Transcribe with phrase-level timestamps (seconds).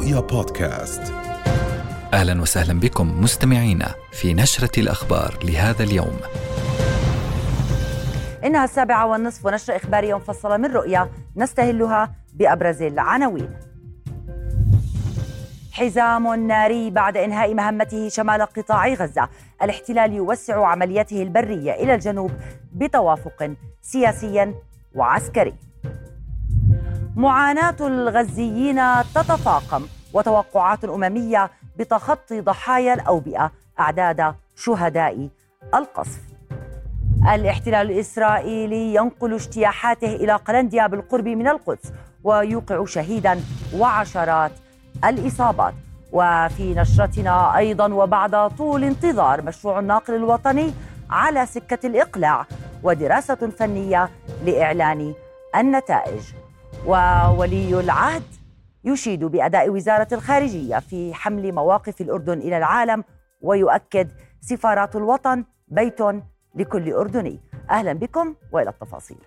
[0.00, 1.12] رؤيا بودكاست
[2.12, 6.16] أهلا وسهلا بكم مستمعينا في نشرة الأخبار لهذا اليوم.
[8.44, 13.50] إنها السابعة والنصف ونشره اخباريه مفصله من رؤيا نستهلها بأبرز العناوين.
[15.72, 19.28] حزام ناري بعد إنهاء مهمته شمال قطاع غزة،
[19.62, 22.30] الاحتلال يوسع عملياته البرية إلى الجنوب
[22.72, 23.50] بتوافق
[23.82, 24.54] سياسي
[24.94, 25.69] وعسكري.
[27.16, 28.80] معاناة الغزيين
[29.14, 35.28] تتفاقم وتوقعات أممية بتخطي ضحايا الأوبئة أعداد شهداء
[35.74, 36.20] القصف.
[37.34, 41.92] الاحتلال الإسرائيلي ينقل اجتياحاته إلى قلنديا بالقرب من القدس
[42.24, 43.40] ويوقع شهيدا
[43.76, 44.52] وعشرات
[45.04, 45.74] الإصابات.
[46.12, 50.72] وفي نشرتنا أيضا وبعد طول انتظار مشروع الناقل الوطني
[51.10, 52.46] على سكة الإقلاع
[52.82, 54.10] ودراسة فنية
[54.44, 55.14] لإعلان
[55.56, 56.22] النتائج.
[56.86, 58.22] وولي العهد
[58.84, 63.04] يشيد بأداء وزارة الخارجية في حمل مواقف الأردن إلى العالم
[63.40, 64.08] ويؤكد
[64.40, 66.00] سفارات الوطن بيت
[66.54, 67.40] لكل أردني.
[67.70, 69.18] أهلا بكم وإلى التفاصيل.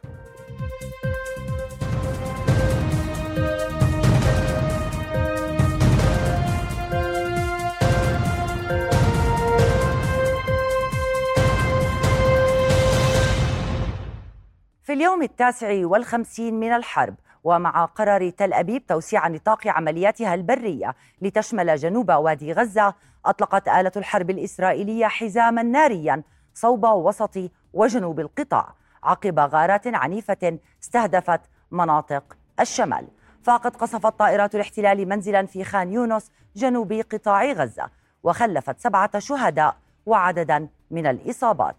[14.83, 21.75] في اليوم التاسع والخمسين من الحرب ومع قرار تل أبيب توسيع نطاق عملياتها البرية لتشمل
[21.75, 22.93] جنوب وادي غزة
[23.25, 27.37] أطلقت آلة الحرب الإسرائيلية حزاما ناريا صوب وسط
[27.73, 33.07] وجنوب القطاع عقب غارات عنيفة استهدفت مناطق الشمال.
[33.43, 37.89] فقد قصفت طائرات الاحتلال منزلا في خان يونس جنوب قطاع غزة
[38.23, 41.75] وخلفت سبعة شهداء وعددا من الإصابات.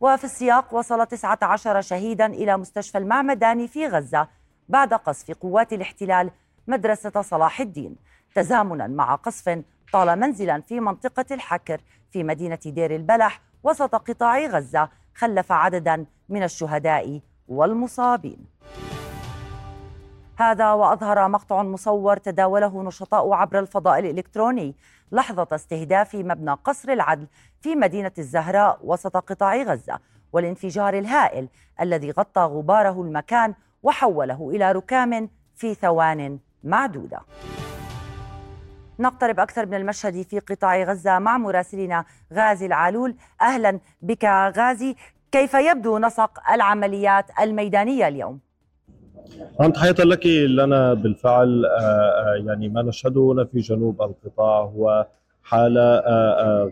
[0.00, 4.28] وفي السياق وصل 19 شهيدا إلى مستشفى المعمداني في غزة
[4.68, 6.30] بعد قصف قوات الاحتلال
[6.66, 7.96] مدرسة صلاح الدين
[8.34, 9.62] تزامنا مع قصف
[9.92, 16.42] طال منزلا في منطقة الحكر في مدينة دير البلح وسط قطاع غزة خلف عددا من
[16.42, 18.46] الشهداء والمصابين.
[20.36, 24.74] هذا وأظهر مقطع مصور تداوله نشطاء عبر الفضاء الإلكتروني
[25.12, 27.26] لحظة استهداف مبنى قصر العدل
[27.60, 29.98] في مدينة الزهراء وسط قطاع غزة
[30.32, 31.48] والانفجار الهائل
[31.80, 33.54] الذي غطى غباره المكان
[33.84, 37.20] وحوله إلى ركام في ثوان معدودة
[38.98, 44.24] نقترب أكثر من المشهد في قطاع غزة مع مراسلنا غازي العالول أهلا بك
[44.56, 44.96] غازي
[45.32, 48.40] كيف يبدو نسق العمليات الميدانية اليوم؟
[49.60, 51.64] نعم تحية لك لنا بالفعل
[52.46, 55.06] يعني ما نشهده هنا في جنوب القطاع هو
[55.44, 56.00] حالة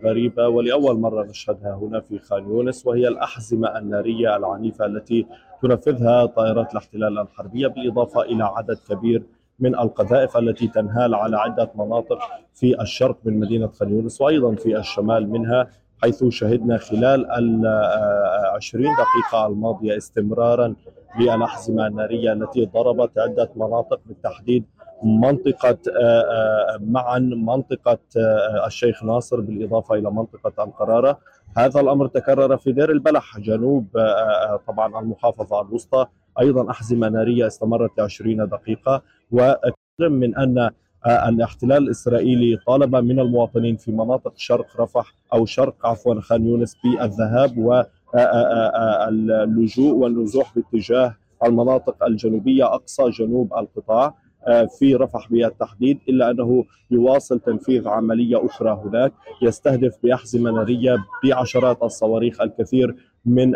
[0.04, 0.48] غريبة.
[0.48, 5.26] ولأول مرة نشهدها هنا في خان يونس وهي الأحزمة النارية العنيفة التي
[5.62, 9.22] تنفذها طائرات الاحتلال الحربية بالإضافة إلى عدد كبير
[9.58, 12.18] من القذائف التي تنهال على عدة مناطق
[12.54, 15.70] في الشرق من مدينة خان يونس وأيضا في الشمال منها
[16.02, 20.74] حيث شهدنا خلال العشرين دقيقة الماضية استمرارا
[21.20, 24.64] للأحزمة النارية التي ضربت عدة مناطق بالتحديد
[25.04, 25.78] منطقة
[26.80, 27.98] معا منطقة
[28.66, 31.18] الشيخ ناصر بالإضافة إلى منطقة القرارة.
[31.56, 33.38] هذا الأمر تكرر في دير البلح.
[33.38, 33.86] جنوب
[34.68, 36.06] طبعا المحافظة الوسطى
[36.40, 39.02] أيضا أحزمة نارية استمرت 20 دقيقة.
[39.30, 40.70] ورغم من أن
[41.06, 47.58] الاحتلال الإسرائيلي طالب من المواطنين في مناطق شرق رفح أو شرق عفوا خان يونس بالذهاب
[48.14, 54.14] واللجوء والنزوح باتجاه المناطق الجنوبية أقصى جنوب القطاع.
[54.78, 62.40] في رفح بالتحديد إلا أنه يواصل تنفيذ عملية أخرى هناك يستهدف باحزمه ناريه بعشرات الصواريخ
[62.40, 63.52] الكثير من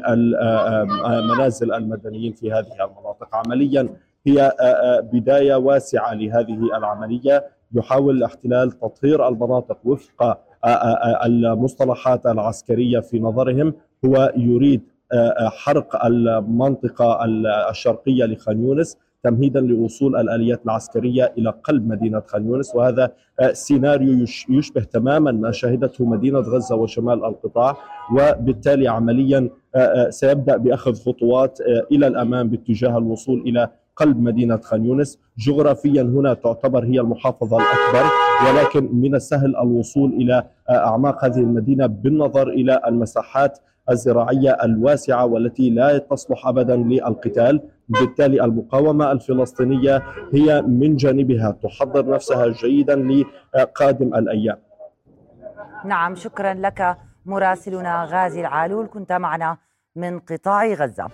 [1.34, 3.28] منازل المدنيين في هذه المناطق.
[3.32, 3.88] عمليا
[4.26, 4.52] هي
[5.12, 7.44] بداية واسعة لهذه العملية
[7.74, 10.38] يحاول الاحتلال تطهير المناطق وفق
[11.24, 13.74] المصطلحات العسكرية في نظرهم.
[14.04, 14.82] هو يريد
[15.38, 17.24] حرق المنطقة
[17.70, 23.12] الشرقية لخان يونس تمهيدا لوصول الآليات العسكرية إلى قلب مدينة خان يونس وهذا
[23.52, 27.76] سيناريو يشبه تماما ما شهدته مدينة غزة وشمال القطاع
[28.12, 29.48] وبالتالي عمليا
[30.08, 31.58] سيبدأ بأخذ خطوات
[31.92, 38.10] إلى الأمام باتجاه الوصول إلى قلب مدينة خان يونس، جغرافيا هنا تعتبر هي المحافظة الأكبر
[38.46, 43.58] ولكن من السهل الوصول إلى أعماق هذه المدينة بالنظر إلى المساحات
[43.90, 50.02] الزراعية الواسعة والتي لا تصلح ابدا للقتال، بالتالي المقاومة الفلسطينية
[50.34, 53.24] هي من جانبها تحضر نفسها جيدا
[53.54, 54.58] لقادم الأيام.
[55.84, 56.96] نعم شكرا لك
[57.26, 59.58] مراسلنا غازي العالول كنت معنا
[59.96, 61.08] من قطاع غزة.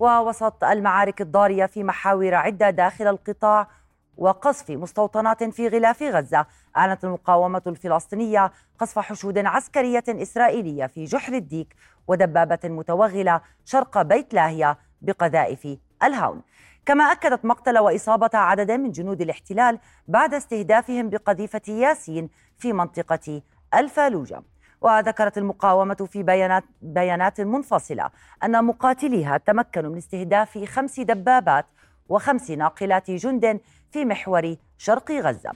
[0.00, 3.68] ووسط المعارك الضارية في محاور عدة داخل القطاع
[4.18, 6.46] وقصف مستوطنات في غلاف غزة.
[6.76, 11.76] أعلنت المقاومة الفلسطينية قصف حشود عسكرية إسرائيلية في جحر الديك
[12.08, 16.42] ودبابة متوغلة شرق بيت لاهية بقذائف الهاون.
[16.86, 19.78] كما أكدت مقتل وإصابة عدد من جنود الاحتلال
[20.08, 23.42] بعد استهدافهم بقذيفة ياسين في منطقة
[23.74, 24.42] الفالوجة.
[24.80, 28.10] وذكرت المقاومة في بيانات, بيانات منفصلة
[28.44, 31.66] أن مقاتليها تمكنوا من استهداف خمس دبابات
[32.08, 35.52] وخمس ناقلات جند في محور شرق غزة.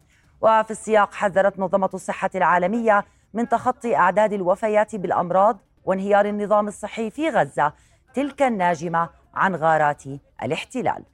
[0.40, 7.28] وفي السياق حذرت منظمة الصحة العالمية من تخطي أعداد الوفيات بالأمراض وانهيار النظام الصحي في
[7.28, 7.72] غزة
[8.14, 10.02] تلك الناجمة عن غارات
[10.42, 11.04] الاحتلال.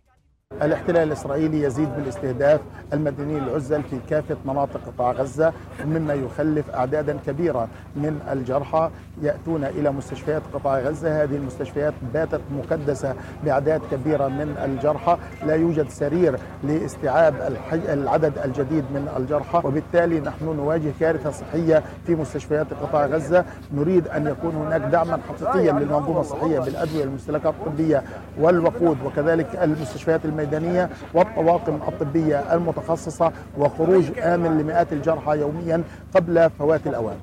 [0.63, 2.61] الاحتلال الإسرائيلي يزيد بالاستهداف
[2.93, 5.53] المدنيين العزل في كافة مناطق قطاع غزة
[5.85, 8.91] مما يخلف أعدادا كبيرة من الجرحى
[9.23, 11.23] يأتون إلى مستشفيات قطاع غزة.
[11.23, 13.15] هذه المستشفيات باتت مكدسة
[13.45, 15.17] بأعداد كبيرة من الجرحى.
[15.47, 17.35] لا يوجد سرير لاستيعاب
[17.73, 23.45] العدد الجديد من الجرحى وبالتالي نحن نواجه كارثة صحية في مستشفيات قطاع غزة.
[23.75, 28.03] نريد أن يكون هناك دعما حقيقيا للمنظومة الصحية بالأدوية المستلزمات الطبية
[28.39, 35.85] والوقود وكذلك المستشفيات الميدانية والطواقم الطبية المتخصصة وخروج آمن لمئات الجرحى يوميا
[36.15, 37.21] قبل فوات الأوان.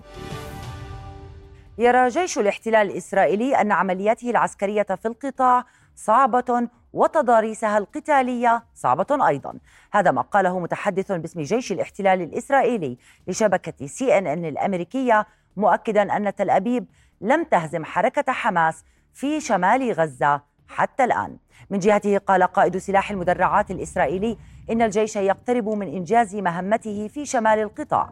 [1.78, 5.66] يرى جيش الاحتلال الإسرائيلي أن عملياته العسكرية في القطاع
[5.96, 9.54] صعبة وتضاريسها القتالية صعبة أيضا.
[9.92, 15.26] هذا ما قاله متحدث باسم جيش الاحتلال الإسرائيلي لشبكة سي إن إن الأمريكية
[15.58, 16.86] مؤكدا أن تل أبيب
[17.22, 18.84] لم تهزم حركة حماس
[19.14, 20.42] في شمال غزة
[20.74, 21.38] حتى الآن.
[21.70, 24.38] من جهته قال قائد سلاح المدرعات الإسرائيلي
[24.72, 28.10] إن الجيش يقترب من إنجاز مهمته في شمال القطاع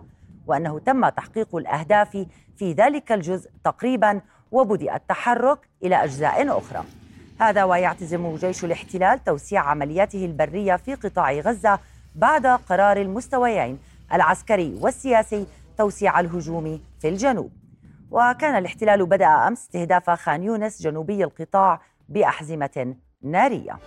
[0.48, 2.26] وأنه تم تحقيق الأهداف
[2.58, 4.22] في ذلك الجزء تقريبا
[4.52, 6.84] وبدأ التحرك إلى أجزاء أخرى.
[7.40, 11.80] هذا ويعتزم جيش الاحتلال توسيع عملياته البرية في قطاع غزة
[12.16, 13.80] بعد قرار المستويين
[14.14, 17.52] العسكري والسياسي توسيع الهجوم في الجنوب.
[18.12, 23.80] وكان الاحتلال بدأ أمس استهداف خان يونس جنوبي القطاع بأحزمة نارية.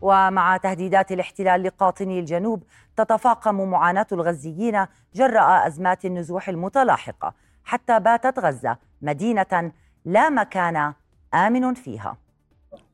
[0.00, 2.62] ومع تهديدات الاحتلال لقاطني الجنوب
[2.96, 9.72] تتفاقم معاناة الغزيين جراء أزمات النزوح المتلاحقة حتى باتت غزة مدينة
[10.04, 10.92] لا مكان
[11.34, 12.16] آمن فيها.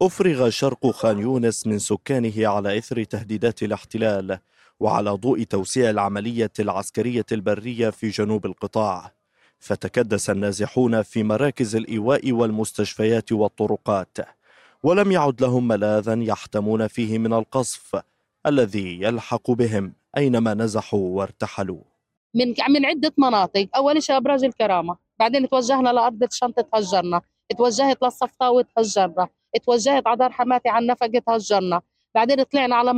[0.02, 4.38] أفرغ شرق خان يونس من سكانه على إثر تهديدات الاحتلال
[4.80, 9.17] وعلى ضوء توسيع العملية العسكرية البرية في جنوب القطاع.
[9.58, 14.18] فتكدس النازحون في مراكز الإيواء والمستشفيات والطرقات
[14.82, 18.02] ولم يعد لهم ملاذا يحتمون فيه من القصف
[18.46, 21.82] الذي يلحق بهم أينما نزحوا وارتحلوا.
[22.34, 23.68] من من عدة مناطق.
[23.76, 24.96] أول شيء أبراج الكرامة.
[25.18, 27.20] بعدين توجهنا لأرض الشنطة تهجرنا
[27.58, 29.28] توجهت للصفطاوي تهجرنا.
[29.66, 31.82] توجهت على دار حماتي على النفق تهجرنا.
[32.14, 32.92] بعدين طلعنا على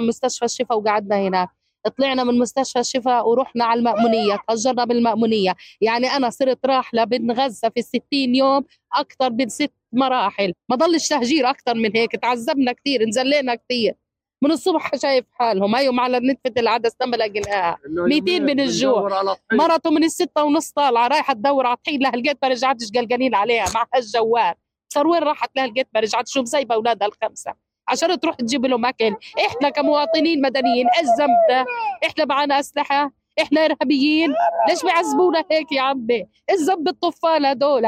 [0.00, 1.48] مستشفى الشفا وقعدنا هناك.
[1.88, 5.54] طلعنا من مستشفى الشفاء ورحنا على المأمونية تهجرنا بالمأمونية.
[5.80, 10.52] يعني أنا صرت راحلة بين غزة في الستين يوم أكثر من ست مراحل.
[10.68, 13.94] ما ضلش تهجير أكثر من هيك تعذبنا كثير نزلينا كثير.
[14.42, 15.74] من الصبح شايف حالهم.
[15.74, 19.08] هيهم على نتفة العدس ما لقيناها 200 من الجوع.
[19.52, 23.64] مرته من الستة ونص طالعة رايحة تدور على طحين لها لقيت ما رجعتش قلقانين عليها
[23.74, 24.54] معها الجوال
[24.92, 27.69] صار وين راحت لها لقيت ما رجعت شو مسايبة أولادها الخمسة.
[27.90, 29.16] عشان تروح تجيب لهم أكل.
[29.46, 31.64] إحنا كمواطنين مدنيين إيش ذنبنا
[32.06, 33.12] إحنا معنا أسلحة.
[33.42, 34.34] إحنا إرهابيين.
[34.68, 37.82] ليش بيعذبونا هيك يا عمي؟ إيش ذنب الطفال هدول.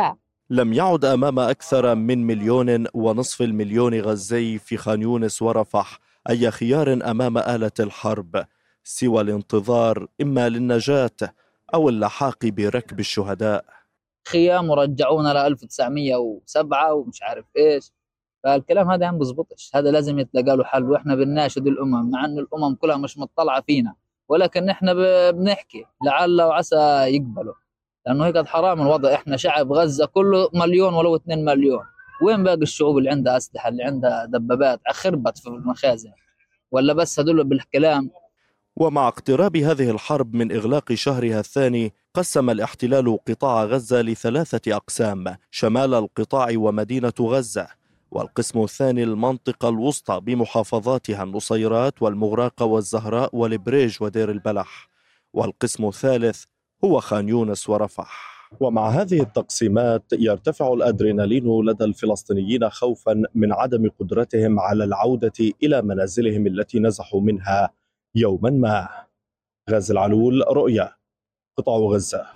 [0.50, 5.99] لم يعد أمام أكثر من مليون ونصف المليون غزي في خان يونس ورفح
[6.30, 8.44] أي خيار أمام آلة الحرب
[8.85, 11.11] سوى الانتظار إما للنجاة
[11.75, 13.64] أو اللحاق بركب الشهداء.
[14.28, 17.90] خيام ورجعونا ل 1907 ومش عارف إيش.
[18.44, 19.70] فالكلام هذا ما بزبطش.
[19.75, 23.94] هذا لازم يتلقى له حل وإحنا بنناشد الأمم مع انه الأمم كلها مش مطلعة فينا.
[24.28, 24.94] ولكن إحنا
[25.30, 27.54] بنحكي لعل وعسى يقبلوا.
[28.06, 29.14] لأنه هيك حرام الوضع.
[29.14, 31.84] إحنا شعب غزة كله مليون ولو 2 مليون.
[32.22, 36.12] وين باقي الشعوب اللي عندها أسلحة اللي عندها دبابات؟ خربت في المخازن.
[36.70, 38.11] ولا بس هدول بالكلام؟
[38.76, 45.94] ومع اقتراب هذه الحرب من إغلاق شهرها الثاني قسم الاحتلال قطاع غزة لثلاثة أقسام شمال
[45.94, 47.82] القطاع ومدينة غزة.
[48.12, 54.88] والقسم الثاني المنطقة الوسطى بمحافظاتها النصيرات والمغراقة والزهراء والبريج ودير البلح.
[55.33, 56.45] والقسم الثالث
[56.85, 58.33] هو خان يونس ورفح.
[58.61, 66.47] ومع هذه التقسيمات يرتفع الأدرينالين لدى الفلسطينيين خوفا من عدم قدرتهم على العودة إلى منازلهم
[66.47, 67.71] التي نزحوا منها
[68.14, 68.88] يوما ما.
[69.71, 70.92] غازي العلول رؤيا
[71.57, 72.26] قطاع غزة.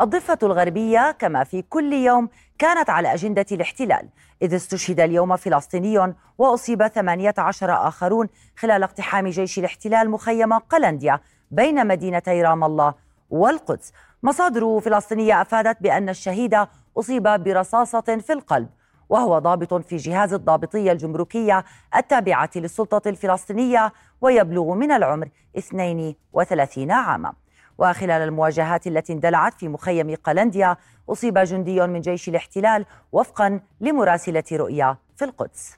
[0.00, 2.28] الضفة الغربية كما في كل يوم
[2.62, 4.08] كانت على أجندة الاحتلال
[4.42, 12.42] إذ استشهد اليوم فلسطيني وأصيب 18 آخرون خلال اقتحام جيش الاحتلال مخيم قلنديا بين مدينتي
[12.42, 12.94] رام الله
[13.30, 13.92] والقدس.
[14.22, 16.66] مصادر فلسطينية أفادت بأن الشهيد
[16.98, 18.68] أصيب برصاصة في القلب
[19.08, 21.64] وهو ضابط في جهاز الضابطية الجمركية
[21.96, 25.28] التابعة للسلطة الفلسطينية ويبلغ من العمر
[25.58, 27.41] 32 عاما.
[27.78, 30.76] وخلال المواجهات التي اندلعت في مخيم قلنديا
[31.08, 35.76] أصيب جندي من جيش الاحتلال وفقا لمراسلة رؤيا في القدس.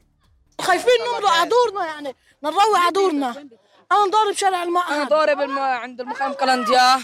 [0.60, 3.30] خايفين نمضوا على دورنا يعني نروح على دورنا
[3.92, 5.58] أنا ضارب شارع المعهد أنا ضارب الم...
[5.58, 6.98] عند المخيم قلنديا.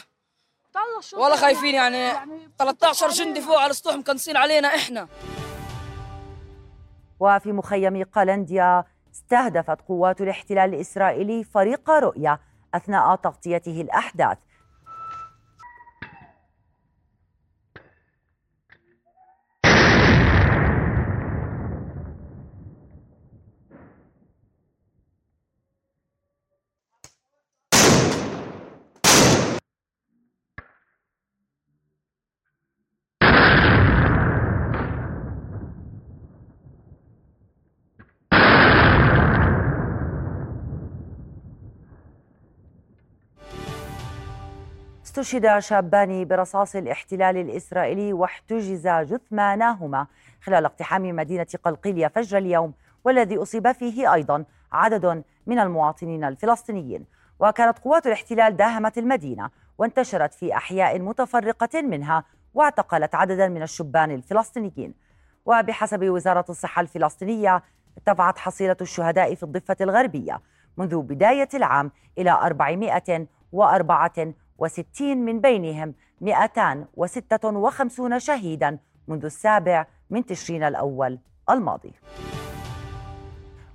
[1.17, 2.13] ولا خايفين يعني.
[2.59, 5.09] 13 جندي فوق على السطوح مكنسين علينا إحنا.
[7.21, 12.39] وفي مخيم قلنديا استهدفت قوات الاحتلال الإسرائيلي فريق رؤيا
[12.75, 14.39] أثناء تغطيته الأحداث.
[45.21, 50.07] استشهد شابان برصاص الاحتلال الإسرائيلي واحتجز جثماناهما
[50.43, 52.75] خلال اقتحام مدينة قلقيلية فجر اليوم
[53.05, 57.05] والذي أصيب فيه أيضا عدد من المواطنين الفلسطينيين.
[57.41, 62.25] وكانت قوات الاحتلال داهمت المدينة وانتشرت في أحياء متفرقة منها
[62.55, 64.95] واعتقلت عددا من الشبان الفلسطينيين.
[65.47, 67.63] وبحسب وزارة الصحة الفلسطينية
[67.99, 70.41] ارتفعت حصيلة الشهداء في الضفة الغربية
[70.77, 74.13] منذ بداية العام إلى 404
[74.61, 81.19] وستين من بينهم 256 شهيدا منذ السابع من تشرين الأول
[81.51, 81.93] الماضي.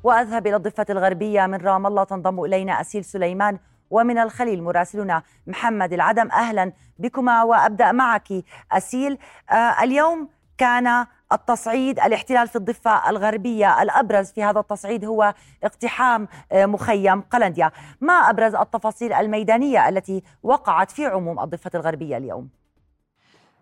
[0.04, 5.94] وأذهب إلى الضفة الغربية من رام الله تنضم إلينا أسيل سليمان ومن الخليل مراسلنا محمد
[5.94, 6.32] العدم.
[6.32, 8.27] أهلا بكما وأبدأ معك
[8.72, 9.18] أسيل.
[9.51, 16.65] آه اليوم كان التصعيد الاحتلال في الضفة الغربية الأبرز في هذا التصعيد هو اقتحام آه،
[16.65, 22.65] مخيم قلنديا ما أبرز التفاصيل الميدانية التي وقعت في عموم الضفة الغربية اليوم؟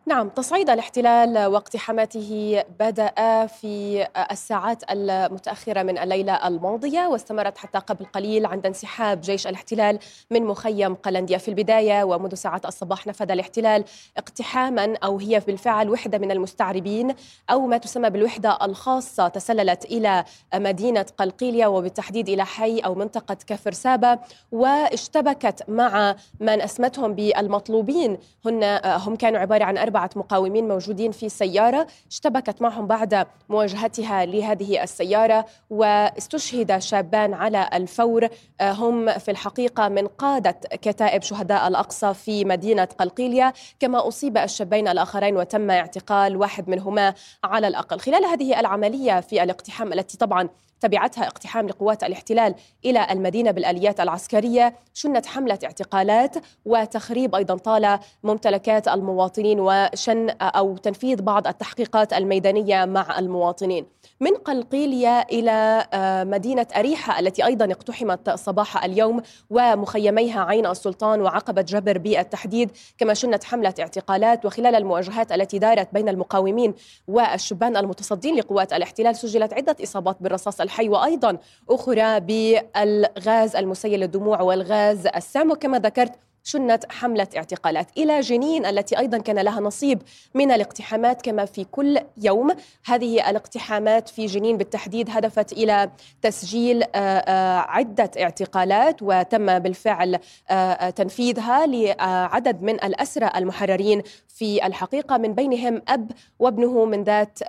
[0.05, 8.45] نعم تصعيد الاحتلال واقتحاماته بدأ في الساعات المتأخرة من الليلة الماضية واستمرت حتى قبل قليل
[8.45, 9.99] عند انسحاب جيش الاحتلال
[10.31, 11.37] من مخيم قلنديا.
[11.37, 13.83] في البداية ومنذ ساعات الصباح نفذ الاحتلال
[14.17, 17.15] اقتحاما أو هي بالفعل وحدة من المستعربين
[17.49, 19.27] أو ما تسمى بالوحدة الخاصة.
[19.27, 20.23] تسللت إلى
[20.55, 24.19] مدينة قلقيلية وبالتحديد إلى حي أو منطقة كفر سابا
[24.51, 28.17] واشتبكت مع من أسمتهم بالمطلوبين.
[28.45, 34.83] هن هم كانوا عبارة عن أربعة مقاومين موجودين في سيارة اشتبكت معهم بعد مواجهتها لهذه
[34.83, 38.27] السيارة واستشهد شابان على الفور.
[38.61, 43.53] آه، هم في الحقيقة من قادة كتائب شهداء الأقصى في مدينة قلقيلية.
[43.79, 47.99] كما أصيب الشابين الآخرين وتم اعتقال واحد منهما على الأقل.
[47.99, 50.49] خلال هذه العملية في الاقتحام التي طبعا
[50.83, 54.75] تبعتها اقتحام لقوات الاحتلال إلى المدينة بالآليات العسكرية.
[54.93, 56.35] شنت حملة اعتقالات
[56.65, 63.85] وتخريب أيضا طال ممتلكات المواطنين وشن أو تنفيذ بعض التحقيقات الميدانية مع المواطنين.
[64.19, 71.61] من قلقيلية إلى آه، مدينة أريحة التي أيضا اقتحمت صباح اليوم ومخيميها عين السلطان وعقبة
[71.61, 76.73] جبر بالتحديد كما شنت حملة اعتقالات وخلال المواجهات التي دارت بين المقاومين
[77.07, 81.37] والشبان المتصدين لقوات الاحتلال سجلت عدة إصابات بالرصاص الحي وأيضا
[81.69, 86.11] أخرى بالغاز المسيل للدموع والغاز السام وكما ذكرت
[86.43, 87.87] شنت حملة اعتقالات.
[87.97, 90.01] إلى جنين التي أيضا كان لها نصيب
[90.33, 92.51] من الاقتحامات كما في كل يوم.
[92.85, 95.89] هذه الاقتحامات في جنين بالتحديد هدفت إلى
[96.21, 100.19] تسجيل آه، آه، عدة اعتقالات وتم بالفعل
[100.49, 107.39] آه، تنفيذها لعدد من الأسرى المحررين في الحقيقة من بينهم أب وابنه من ذات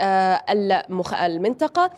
[1.21, 1.91] المنطقة.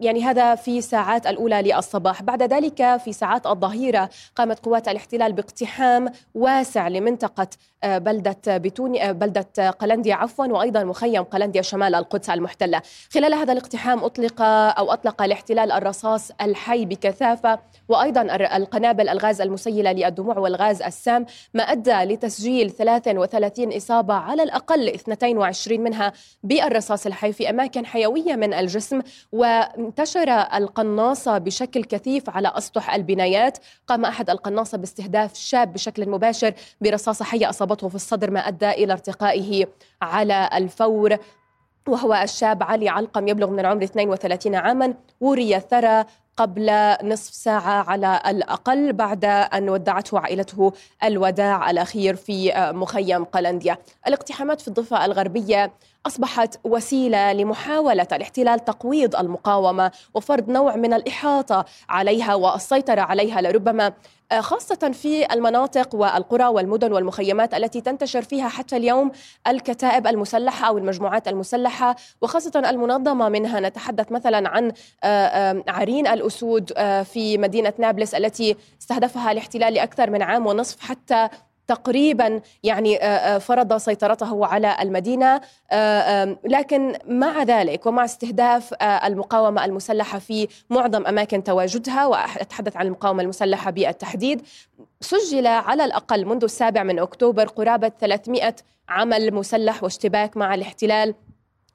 [0.00, 2.22] يعني هذا في ساعات الأولى للصباح.
[2.22, 7.48] بعد ذلك في ساعات الظهيرة قامت قوات الاحتلال باقتحام اقتحام واسع لمنطقة
[7.84, 12.82] بلدة بتوني آه، بلدة قلنديا عفوا وأيضا مخيم قلنديا شمال القدس المحتلة.
[13.10, 17.58] خلال هذا الاقتحام أطلق أو أطلق الاحتلال الرصاص الحي بكثافة
[17.88, 18.22] وأيضا
[18.56, 26.12] القنابل الغاز المسيلة للدموع والغاز السام ما أدى لتسجيل 33 إصابة على الأقل 22 منها
[26.42, 29.00] بالرصاص الحي في أماكن حيوية من الجسم.
[29.32, 33.58] وانتشر القناصة بشكل كثيف على أسطح البنايات.
[33.86, 38.92] قام أحد القناصة باستهداف شاب بشكل مباشر برصاصة حية أصابته في الصدر ما أدى إلى
[38.92, 39.66] ارتقائه
[40.02, 41.16] على الفور
[41.88, 46.04] وهو الشاب علي علقم يبلغ من العمر 32 عاما وري الثرى
[46.36, 50.72] قبل نصف ساعة على الأقل بعد أن ودعته عائلته
[51.04, 53.78] الوداع الأخير في مخيم قلنديا.
[54.06, 55.72] الاقتحامات في الضفة الغربية
[56.06, 63.92] أصبحت وسيلة لمحاولة الاحتلال تقويض المقاومة وفرض نوع من الإحاطة عليها والسيطرة عليها لربما
[64.38, 69.10] خاصة في المناطق والقرى والمدن والمخيمات التي تنتشر فيها حتى اليوم
[69.46, 73.60] الكتائب المسلحة أو المجموعات المسلحة وخاصة المنظمة منها.
[73.60, 74.72] نتحدث مثلا عن
[75.04, 81.28] آه، عرين الأسود آه، في مدينة نابلس التي استهدفها الاحتلال لأكثر من عام ونصف حتى
[81.70, 85.40] تقريبا يعني آه، آه، فرض سيطرته على المدينة.
[85.70, 93.22] آه، لكن مع ذلك ومع استهداف المقاومة المسلحة في معظم أماكن تواجدها وأتحدث عن المقاومة
[93.22, 94.42] المسلحة بالتحديد
[95.00, 98.54] سجل على الأقل منذ السابع من أكتوبر قرابة 300
[98.88, 101.14] عمل مسلح واشتباك مع الاحتلال.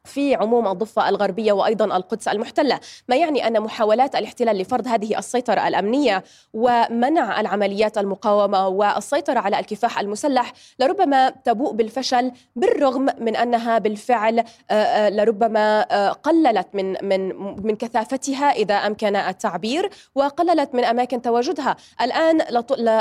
[0.06, 5.68] في عموم الضفة الغربية وأيضا القدس المحتلة ما يعني أن محاولات الاحتلال لفرض هذه السيطرة
[5.68, 14.39] الأمنية ومنع العمليات المقاومة والسيطرة على الكفاح المسلح لربما تبوء بالفشل بالرغم من أنها بالفعل
[14.39, 21.22] آه، آه، لربما آه، قللت من من من كثافتها إذا أمكن التعبير وقللت من أماكن
[21.22, 21.76] تواجدها.
[22.02, 22.41] الآن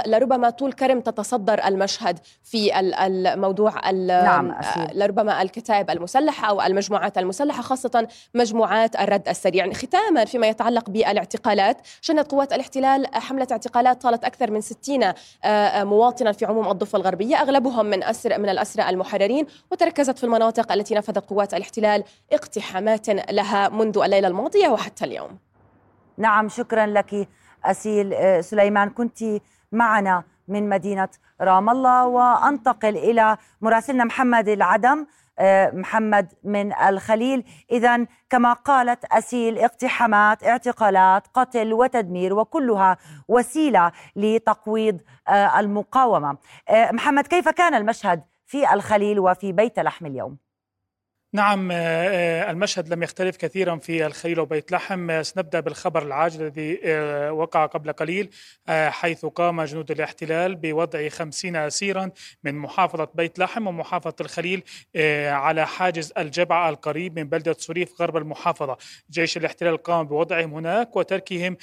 [0.07, 4.55] لربما طول كرم تتصدر المشهد في الموضوع نعم
[4.95, 9.64] لربما الكتائب المسلحة أو المجموعة المجموعات المسلحة خاصة مجموعات الرد السريع.
[9.64, 15.14] يعني ختاما فيما يتعلق بالاعتقالات شنت قوات الاحتلال حملة اعتقالات طالت أكثر من 60 آه،
[15.44, 20.72] آه، مواطنا في عموم الضفة الغربية أغلبهم من أسر من الأسرى المحررين وتركزت في المناطق
[20.72, 25.38] التي نفذت قوات الاحتلال اقتحامات لها منذ الليلة الماضية وحتى اليوم.
[26.18, 27.28] نعم شكرا لك
[27.64, 28.90] أسيل آه، سليمان.
[28.90, 29.18] كنت
[29.72, 31.09] معنا من مدينة
[31.40, 35.07] رام الله وأنتقل إلى مراسلنا محمد العدم.
[35.73, 42.97] محمد من الخليل إذا كما قالت أسيل اقتحامات اعتقالات قتل وتدمير وكلها
[43.29, 50.38] وسيلة لتقويض آه، المقاومة آه، محمد كيف كان المشهد في الخليل وفي بيت لحم اليوم؟
[51.35, 55.11] نعم آه، آه، المشهد لم يختلف كثيرا في الخليل وبيت لحم.
[55.11, 56.81] آه، سنبدأ بالخبر العاجل الذي
[57.31, 58.31] وقع قبل قليل
[58.68, 62.11] حيث قام جنود الاحتلال بوضع خمسين أسيرا
[62.44, 64.62] من محافظة بيت لحم ومحافظة الخليل
[65.27, 68.77] على حاجز الجبعة القريب من بلدة صريف غرب المحافظة.
[69.11, 71.57] جيش الاحتلال قام بوضعهم هناك وتركهم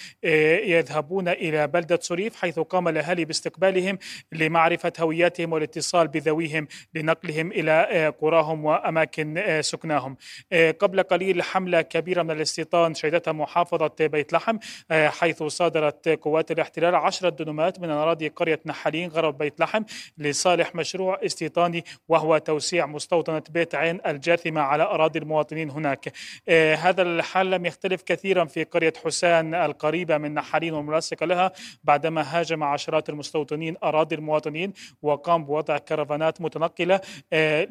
[0.64, 3.98] يذهبون إلى بلدة صريف حيث قام الأهالي باستقبالهم
[4.32, 10.18] لمعرفة هوياتهم والاتصال بذويهم لنقلهم إلى قراهم وأماكن سكناهم.
[10.52, 14.58] آه، قبل قليل حملة كبيرة من الاستيطان شهدتها محافظة بيت لحم
[14.92, 19.84] آه، حيث صادرت قوات الاحتلال عشرة دنومات من أراضي قرية نحالين غرب بيت لحم
[20.18, 26.14] لصالح مشروع استيطاني وهو توسيع مستوطنة بيت عين الجاثمة على أراضي المواطنين هناك.
[26.50, 31.52] آه، هذا الحال لم يختلف كثيرا في قرية حسان القريبة من نحالين والملاصقة لها
[31.84, 37.02] بعدما هاجم عشرات المستوطنين أراضي المواطنين وقام بوضع كرفانات متنقلة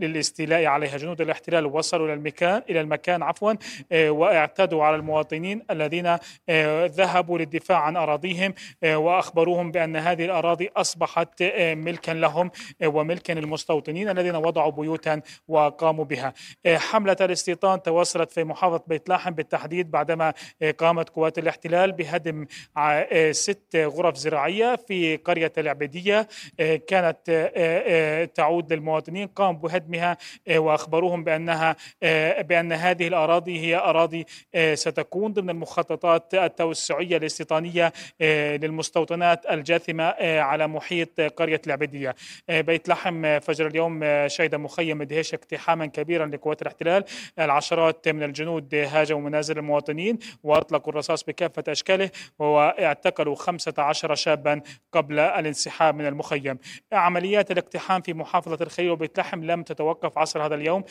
[0.00, 0.96] للاستيلاء عليها.
[0.96, 3.53] جنود الاحتلال وصلوا إلى المكان إلى المكان عفوا
[3.93, 6.16] واعتدوا على المواطنين الذين
[6.87, 12.51] ذهبوا للدفاع عن أراضيهم وأخبروهم بأن هذه الأراضي أصبحت ملكا لهم
[12.85, 16.35] وملكا للمستوطنين الذين وضعوا بيوتا وقاموا بها.
[16.66, 20.33] حملة الاستيطان تواصلت في محافظة بيت لاحم بالتحديد بعدما
[20.79, 22.47] قامت قوات الاحتلال بهدم
[23.31, 26.29] ست غرف زراعية في قرية العبيدية.
[26.87, 27.31] كانت
[28.35, 30.16] تعود للمواطنين قام بهدمها
[30.57, 31.60] وأخبروهم بأنها
[32.40, 34.27] بأن هذه الأراضي هي أراضي
[34.75, 37.92] ستكون ضمن المخططات التوسعية الاستيطانية
[38.61, 42.14] للمستوطنات الجاثمة على محيط قرية العبيدية.
[42.49, 47.05] بيت لحم فجر اليوم شهد مخيم دهيش اقتحاما كبيرا لقوات الاحتلال.
[47.38, 54.61] العشرات من الجنود هاجموا منازل المواطنين وأطلقوا الرصاص بكافة أشكاله واعتقلوا 15 شابا
[54.92, 56.59] قبل الانسحاب من المخيم.
[56.92, 60.85] عمليات الاقتحام في محافظة الخليل وبيت لحم لم تتوقف عصر هذا اليوم.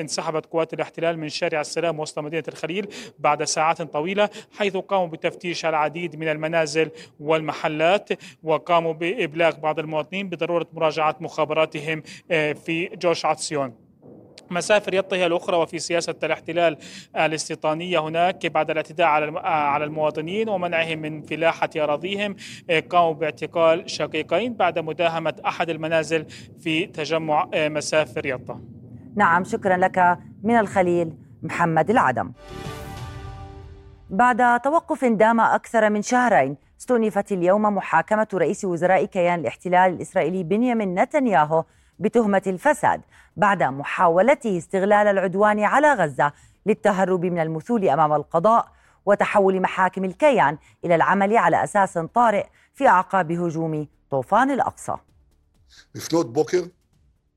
[0.00, 5.66] انسحبت قوات الاحتلال من شارع السلام وسط مدينة الخليل بعد ساعات طويلة حيث قاموا بتفتيش
[5.66, 8.08] العديد من المنازل والمحلات
[8.42, 12.02] وقاموا بإبلاغ بعض المواطنين بضرورة مراجعة مخابراتهم
[12.54, 13.74] في جوش عطسيون.
[14.50, 16.76] مسافر يطهي الأخرى وفي سياسة الاحتلال
[17.16, 22.36] الاستيطانية هناك بعد الاعتداء على على المواطنين ومنعهم من فلاحة أراضيهم
[22.90, 26.26] قاموا باعتقال شقيقين بعد مداهمة أحد المنازل
[26.60, 28.60] في تجمع مسافر يطا
[29.16, 30.18] نعم شكرا لك.
[30.42, 32.32] من الخليل محمد العدم.
[34.10, 40.94] بعد توقف دام أكثر من شهرين استؤنفت اليوم محاكمة رئيس وزراء كيان الاحتلال الإسرائيلي بنيامين
[40.94, 41.64] نتنياهو
[41.98, 43.00] بتهمة الفساد
[43.36, 46.32] بعد محاولته استغلال العدوان على غزة
[46.66, 48.68] للتهرب من المثول أمام القضاء
[49.06, 54.96] وتحول محاكم الكيان إلى العمل على أساس طارئ في أعقاب هجوم طوفان الأقصى.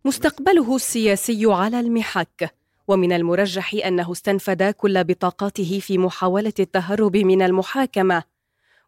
[0.07, 2.55] مستقبله السياسي على المحك.
[2.87, 8.23] ومن المرجح أنه استنفد كل بطاقاته في محاولة التهرب من المحاكمة.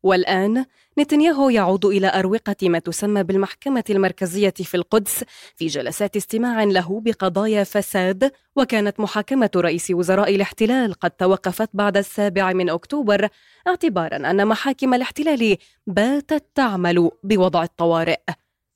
[0.03, 0.65] والآن
[0.99, 5.23] نتنياهو يعود إلى أروقة ما تسمى بالمحكمة المركزية في القدس
[5.55, 12.53] في جلسات استماع له بقضايا فساد وكانت محاكمة رئيس وزراء الاحتلال قد توقفت بعد السابع
[12.53, 13.27] من أكتوبر
[13.67, 18.19] اعتبارا أن محاكم الاحتلال باتت تعمل بوضع الطوارئ.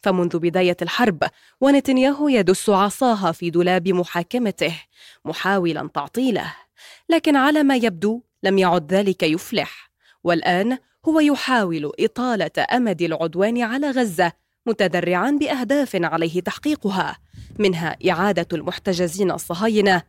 [0.03, 1.23] فمنذ بداية الحرب
[1.61, 4.75] ونتنياهو يدس عصاها في دولاب محاكمته
[5.25, 6.53] محاولا تعطيله.
[7.09, 9.91] لكن على ما يبدو لم يعد ذلك يفلح.
[10.23, 14.31] والآن هو يحاول إطالة أمد العدوان على غزة
[14.65, 17.17] متذرعا بأهداف عليه تحقيقها
[17.59, 20.01] منها إعادة المحتجزين الصهاينة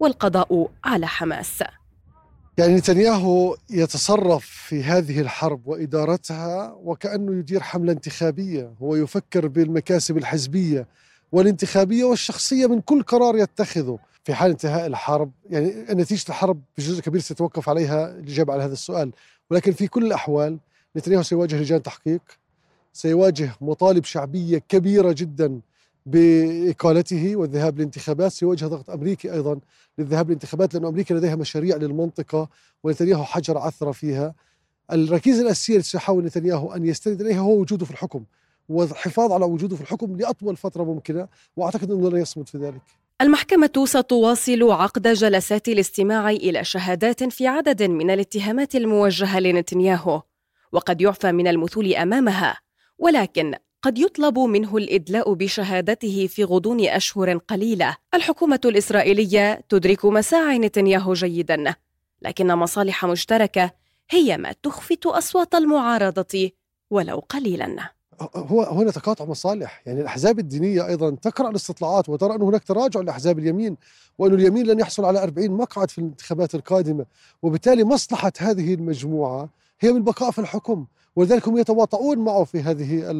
[0.00, 1.62] والقضاء على حماس.
[2.58, 8.72] يعني نتنياهو يتصرف في هذه الحرب وإدارتها وكأنه يدير حملة انتخابية.
[8.82, 10.86] هو يفكر بالمكاسب الحزبية
[11.32, 13.98] والانتخابية والشخصية من كل قرار يتخذه.
[14.24, 19.12] في حال انتهاء الحرب يعني نتيجة الحرب بجزء كبير سيتوقف عليها الإجابة على هذا السؤال.
[19.50, 20.58] ولكن في كل الأحوال
[20.96, 22.22] نتنياهو سيواجه لجان تحقيق
[22.92, 25.60] سيواجه مطالب شعبية كبيرة جدا
[26.06, 29.60] بإقالته والذهاب للانتخابات سيواجه ضغط أمريكي أيضا
[29.98, 32.48] للذهاب للانتخابات لأن أمريكا لديها مشاريع للمنطقة
[32.84, 34.34] ونتنياهو حجر عثرة فيها.
[34.92, 38.24] الركيزة الأساسية التي سيحاول نتنياهو أن يستند إليها هو وجوده في الحكم
[38.68, 42.82] والحفاظ على وجوده في الحكم لأطول فترة ممكنة وأعتقد أنه لن يصمد في ذلك.
[43.20, 50.22] المحكمة ستواصل عقد جلسات الاستماع إلى شهادات في عدد من الاتهامات الموجهة لنتنياهو
[50.72, 52.56] وقد يعفى من المثول أمامها
[52.98, 57.96] ولكن قد يطلب منه الإدلاء بشهادته في غضون أشهر قليلة.
[58.14, 61.74] الحكومة الإسرائيلية تدرك مساعي نتنياهو جيدا
[62.22, 63.70] لكن مصالح مشتركة
[64.10, 66.50] هي ما تخفت أصوات المعارضة
[66.90, 67.90] ولو قليلا.
[68.36, 69.82] هو هنا تقاطع مصالح.
[69.86, 73.76] يعني الأحزاب الدينية أيضا تقرأ الاستطلاعات وترى أنه هناك تراجع لأحزاب اليمين
[74.18, 77.06] وأن اليمين لن يحصل على 40 مقعد في الانتخابات القادمة
[77.42, 79.48] وبالتالي مصلحة هذه المجموعة
[79.80, 80.86] هي بالبقاء في الحكم.
[81.16, 83.10] ولذلك هم يتواطؤون معه في هذه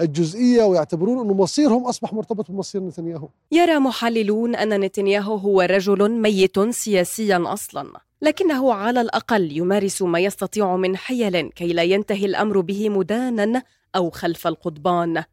[0.00, 3.28] الجزئية ويعتبرون أنه مصيرهم أصبح مرتبط بمصير نتنياهو.
[3.52, 10.76] يرى محللون أن نتنياهو هو رجل ميت سياسيا أصلا، لكنه على الأقل يمارس ما يستطيع
[10.76, 13.62] من حيل كي لا ينتهي الأمر به مدانا
[13.96, 15.24] أو خلف القضبان.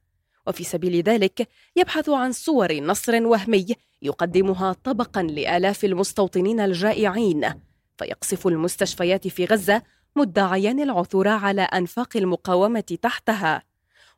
[0.47, 3.65] وفي سبيل ذلك يبحث عن صور نصر وهمي
[4.01, 7.45] يقدمها طبقا لآلاف المستوطنين الجائعين
[7.97, 9.81] فيقصف المستشفيات في غزة
[10.15, 13.63] مدعيا العثور على أنفاق المقاومة تحتها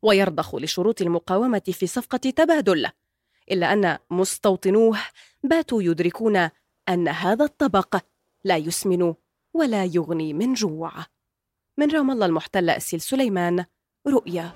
[0.01, 2.89] ويرضخ لشروط المقاومة في صفقة تبادل
[3.51, 4.97] إلا أن مستوطنوه
[5.43, 6.49] باتوا يدركون
[6.89, 7.97] أن هذا الطبق
[8.43, 9.13] لا يسمن
[9.53, 10.91] ولا يغني من جوع.
[11.77, 13.65] من رام الله المحتله أسيل سليمان
[14.07, 14.51] رؤيا.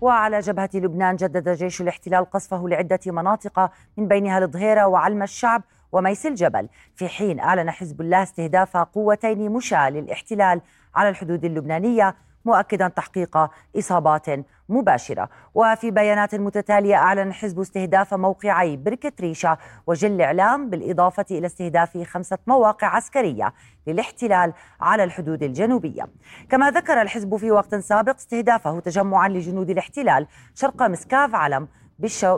[0.00, 6.26] وعلى جبهة لبنان جدد جيش الاحتلال قصفه لعدة مناطق من بينها الظهيرة وعلم الشعب وميس
[6.26, 10.60] الجبل في حين أعلن حزب الله استهداف قوتين مشاة للاحتلال
[10.94, 14.26] على الحدود اللبنانية مؤكدا تحقيق إصابات
[14.68, 15.28] مباشرة.
[15.54, 22.38] وفي بيانات متتالية أعلن الحزب استهداف موقعي بركة ريشة وجل إعلام بالإضافة إلى استهداف خمسة
[22.46, 23.54] مواقع عسكرية
[23.86, 26.06] للاحتلال على الحدود الجنوبية.
[26.50, 31.68] كما ذكر الحزب في وقت سابق استهدافه تجمعا لجنود الاحتلال شرق مسكاف علم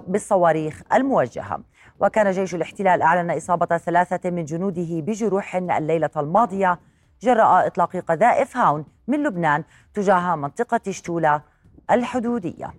[0.06, 1.60] بالصواريخ الموجهة.
[2.00, 6.78] وكان جيش الاحتلال أعلن إصابة ثلاثة من جنوده بجروح الليلة الماضية.
[7.22, 11.42] جراء إطلاق قذائف هاون من لبنان تجاه منطقة شتولة
[11.90, 12.70] الحدودية.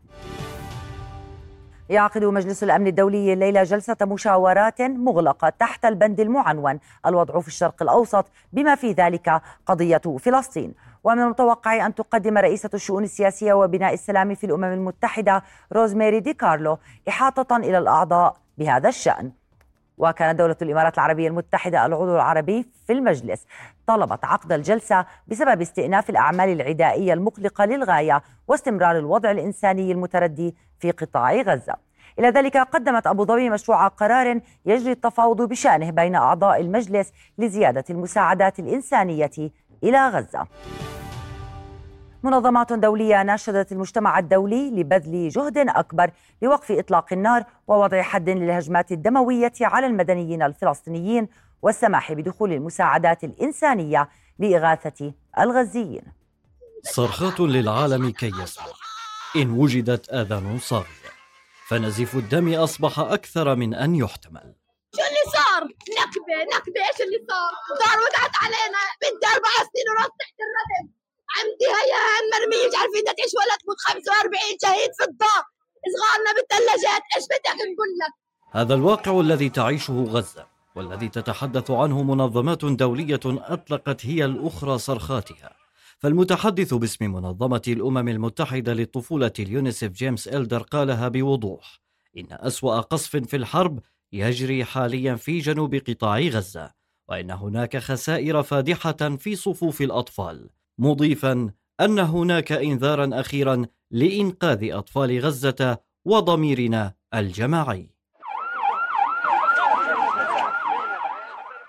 [1.90, 8.26] يعقد مجلس الأمن الدولي الليلة جلسة مشاورات مغلقة تحت البند المعنون الوضع في الشرق الأوسط
[8.54, 10.74] بما في ذلك قضية فلسطين.
[11.04, 16.78] ومن المتوقع أن تقدم رئيسة الشؤون السياسية وبناء السلام في الأمم المتحدة روزميري دي كارلو
[17.10, 19.32] إحاطة إلى الأعضاء بهذا الشأن.
[19.98, 23.46] وكانت دولة الإمارات العربية المتحدة العضو العربي في المجلس
[23.88, 31.34] طلبت عقد الجلسة بسبب استئناف الأعمال العدائية المقلقة للغاية واستمرار الوضع الإنساني المتردي في قطاع
[31.34, 31.76] غزة.
[32.20, 38.60] إلى ذلك قدمت أبو ظبي مشروع قرار يجري التفاوض بشأنه بين أعضاء المجلس لزيادة المساعدات
[38.60, 39.52] الإنسانية
[39.84, 40.48] إلى غزة.
[42.24, 49.54] منظمات دولية ناشدت المجتمع الدولي لبذل جهد أكبر لوقف إطلاق النار ووضع حد للهجمات الدموية
[49.62, 51.28] على المدنيين الفلسطينيين
[51.62, 56.04] والسماح بدخول المساعدات الإنسانية لإغاثة الغزيين
[56.84, 58.66] صرخات للعالم كي يسمع
[59.36, 61.12] إن وجدت آذان صاغية
[61.68, 64.56] فنزيف الدم أصبح أكثر من أن يحتمل
[64.96, 70.12] شو اللي صار؟ نكبة نكبة إيش اللي صار؟ دار وقعت علينا بنتي أربع سنين ونص
[70.20, 71.01] تحت الردم
[71.36, 75.44] عمتي هيا مرمية مش عارفين تعيش ولا تموت 45 شهيد في الدار
[75.94, 78.14] صغارنا بالثلاجات إيش بدك نقول لك؟
[78.52, 85.62] هذا الواقع الذي تعيشه غزة والذي تتحدث عنه منظمات دولية أطلقت هي الأخرى صرخاتها.
[86.00, 91.80] فالمتحدث باسم منظمة الأمم المتحدة للطفولة اليونيسف جيمس إلدر قالها بوضوح
[92.18, 93.80] إن أسوأ قصف في الحرب
[94.12, 96.72] يجري حاليا في جنوب قطاع غزة
[97.10, 100.50] وإن هناك خسائر فادحة في صفوف الأطفال.
[100.82, 101.50] مضيفا
[101.82, 107.90] أن هناك انذارا أخيرا لإنقاذ أطفال غزة وضميرنا الجماعي.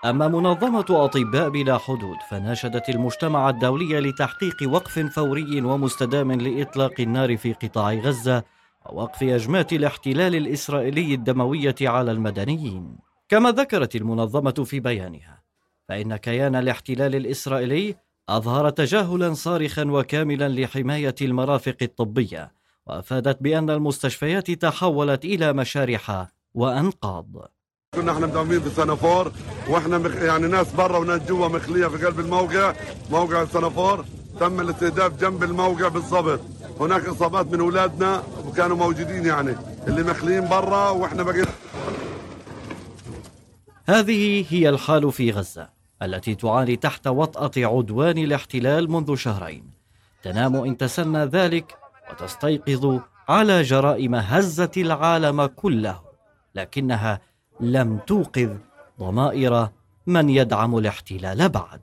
[0.05, 7.53] أما منظمة أطباء بلا حدود فناشدت المجتمع الدولي لتحقيق وقف فوري ومستدام لإطلاق النار في
[7.53, 8.43] قطاع غزة
[8.85, 12.97] ووقف اجمات الاحتلال الإسرائيلي الدموية على المدنيين.
[13.29, 15.43] كما ذكرت المنظمة في بيانها
[15.89, 17.95] فإن كيان الاحتلال الإسرائيلي
[18.29, 22.51] أظهر تجاهلا صارخا وكاملا لحماية المرافق الطبية
[22.85, 27.25] وأفادت بأن المستشفيات تحولت إلى مشارح وأنقاض.
[27.95, 29.31] كنا إحنا مداومين بسنافور
[29.69, 30.15] وإحنا مخ...
[30.15, 32.73] يعني ناس برا وناس جوا مخلية في قلب الموقع
[33.11, 34.05] موقع السنافور.
[34.39, 36.39] تم الاستهداف جنب الموقع بالضبط.
[36.79, 39.55] هناك إصابات من أولادنا وكانوا موجودين يعني
[39.87, 41.51] اللي مخليين برا وإحنا بقينا
[43.85, 45.72] هذه هي الحال في غزة.
[46.03, 49.63] التي تعاني تحت وطأة عدوان الاحتلال منذ شهرين.
[50.23, 51.77] تنام إن تسنى ذلك
[52.11, 56.01] وتستيقظ على جرائم هزت العالم كله
[56.55, 57.21] لكنها
[57.59, 58.57] لم توقظ
[58.99, 59.69] ضمائر
[60.07, 61.81] من يدعم الاحتلال بعد.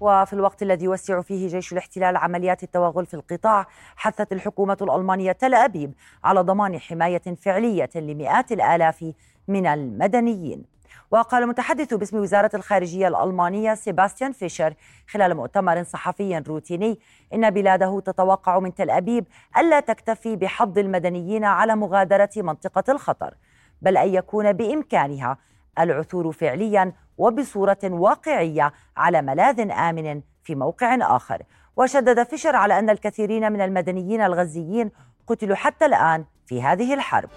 [0.00, 5.54] وفي الوقت الذي يوسع فيه جيش الاحتلال عمليات التوغل في القطاع حثت الحكومة الألمانية تل
[5.54, 5.92] أبيب
[6.24, 9.12] على ضمان حماية فعلية لمئات الآلاف
[9.48, 10.75] من المدنيين.
[11.10, 14.74] وقال المتحدث باسم وزارة الخارجية الألمانية سيباستيان فيشر
[15.08, 16.98] خلال مؤتمر صحفي روتيني
[17.34, 19.26] إن بلاده تتوقع من تل أبيب
[19.58, 23.34] ألا تكتفي بحض المدنيين على مغادرة منطقة الخطر
[23.82, 25.38] بل أن يكون بإمكانها
[25.78, 31.42] العثور فعليا وبصورة واقعية على ملاذ آمن في موقع آخر.
[31.76, 34.90] وشدد فيشر على أن الكثيرين من المدنيين الغزيين
[35.26, 37.28] قتلوا حتى الآن في هذه الحرب.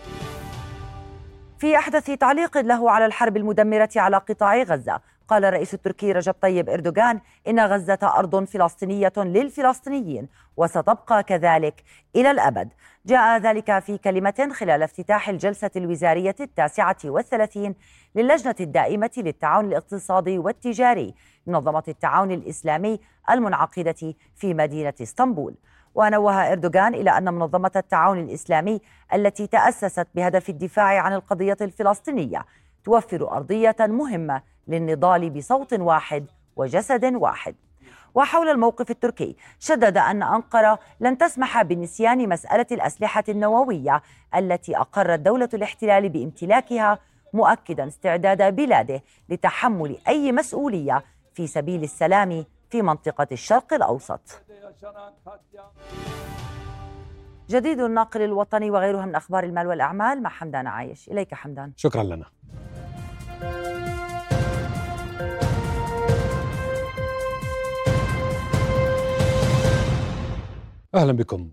[1.60, 5.02] في أحدث تعليق له على الحرب المدمرة على قطاع غزة.
[5.28, 11.84] قال الرئيس التركي رجب طيب إردوغان إن غزة أرض فلسطينية للفلسطينيين وستبقى كذلك
[12.16, 12.70] إلى الأبد.
[13.06, 17.76] جاء ذلك في كلمة خلال افتتاح الجلسة الوزارية التاسعة والثلاثين
[18.16, 21.14] للجنة الدائمة للتعاون الاقتصادي والتجاري
[21.48, 25.56] منظمة التعاون الإسلامي المنعقدة في مدينة إسطنبول.
[26.00, 28.82] ونوه إردوغان إلى أن منظمة التعاون الإسلامي
[29.14, 32.46] التي تأسست بهدف الدفاع عن القضية الفلسطينية
[32.84, 37.56] توفر أرضية مهمة للنضال بصوت واحد وجسد واحد.
[38.16, 44.02] وحول الموقف التركي شدد أن أنقرة لن تسمح بنسيان مسألة الأسلحة النووية
[44.36, 47.00] التي أقرت دولة الاحتلال بامتلاكها
[47.34, 54.42] مؤكدا استعداد بلاده لتحمل أي مسؤولية في سبيل السلام في منطقة الشرق الأوسط.
[57.50, 61.10] جديد الناقل الوطني وغيرها من أخبار المال والأعمال مع حمدان عايش.
[61.10, 61.72] إليك حمدان.
[61.76, 62.26] شكرا لنا.
[70.96, 71.50] أهلا بكم.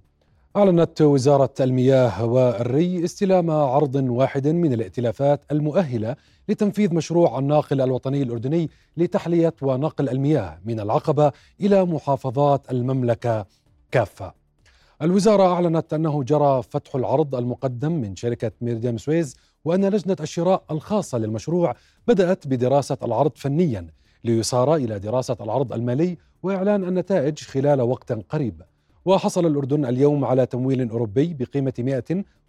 [0.57, 6.17] أعلنت وزارة المياه والري استلام عرض واحد من الائتلافات المؤهلة
[6.49, 13.47] لتنفيذ مشروع الناقل الوطني الأردني لتحلية ونقل المياه من العقبة إلى محافظات المملكة
[13.91, 14.35] كافة.
[15.03, 21.19] الوزارة أعلنت أنه جرى فتح العرض المقدم من شركة ميريديم سويز وأن لجنة الشراء الخاصة
[21.19, 21.75] للمشروع
[22.09, 23.87] بدأت بدراسة العرض فنيا
[24.25, 28.63] ليصار إلى دراسة العرض المالي وإعلان النتائج خلال وقت قريب.
[29.05, 32.03] وحصل الأردن اليوم على تمويل أوروبي بقيمة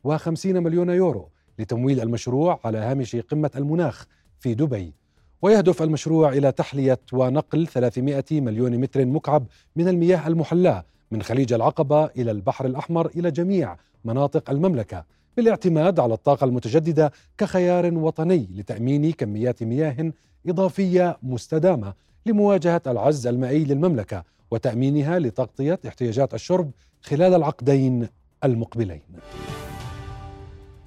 [0.03, 1.29] 150 مليون يورو
[1.59, 4.05] لتمويل المشروع على هامش قمة المناخ
[4.39, 4.93] في دبي
[5.41, 12.05] ويهدف المشروع إلى تحلية ونقل 300 مليون متر مكعب من المياه المحلاة من خليج العقبة
[12.05, 15.05] إلى البحر الأحمر إلى جميع مناطق المملكة
[15.37, 20.11] بالاعتماد على الطاقة المتجددة كخيار وطني لتأمين كميات مياه
[20.47, 21.93] إضافية مستدامة
[22.25, 28.07] لمواجهة العجز المائي للمملكة وتأمينها لتغطية احتياجات الشرب خلال العقدين
[28.43, 29.01] المقبلين.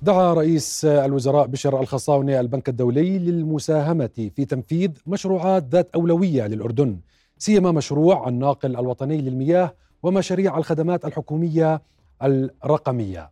[0.02, 7.00] دعا رئيس الوزراء بشر الخصاونة البنك الدولي للمساهمة في تنفيذ مشروعات ذات أولوية للأردن
[7.38, 11.82] سيما مشروع الناقل الوطني للمياه ومشاريع الخدمات الحكومية
[12.22, 13.30] الرقمية.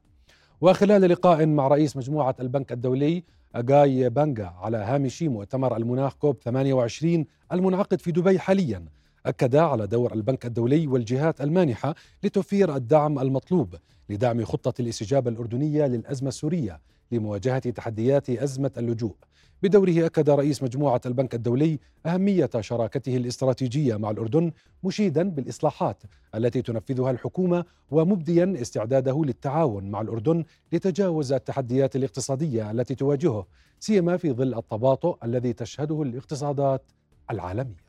[0.60, 7.24] وخلال لقاء مع رئيس مجموعة البنك الدولي أجاي بانجا على هامش مؤتمر المناخ كوب 28
[7.52, 8.84] المنعقد في دبي حاليا
[9.26, 13.74] أكد على دور البنك الدولي والجهات المانحة لتوفير الدعم المطلوب
[14.08, 16.80] لدعم خطة الاستجابة الأردنية للأزمة السورية
[17.12, 19.14] لمواجهة تحديات أزمة اللجوء.
[19.62, 24.52] بدوره أكد رئيس مجموعة البنك الدولي أهمية شراكته الاستراتيجية مع الأردن
[24.84, 26.02] مشيدا بالإصلاحات
[26.34, 33.46] التي تنفذها الحكومة ومبديا استعداده للتعاون مع الأردن لتجاوز التحديات الاقتصادية التي تواجهه
[33.80, 36.82] سيما في ظل التباطؤ الذي تشهده الاقتصادات
[37.30, 37.84] العالمية.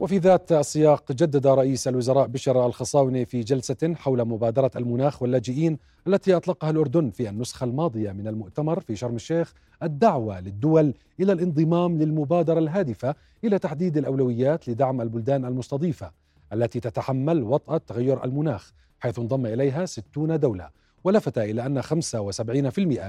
[0.00, 6.36] وفي ذات السياق جدد رئيس الوزراء بشر الخصاونة في جلسة حول مبادرة المناخ واللاجئين التي
[6.36, 12.58] أطلقها الأردن في النسخة الماضية من المؤتمر في شرم الشيخ الدعوة للدول إلى الانضمام للمبادرة
[12.58, 16.10] الهادفة إلى تحديد الأولويات لدعم البلدان المستضيفة
[16.52, 20.70] التي تتحمل وطأة تغير المناخ حيث انضم إليها 60 دولة.
[21.04, 21.92] ولفت إلى أن 75%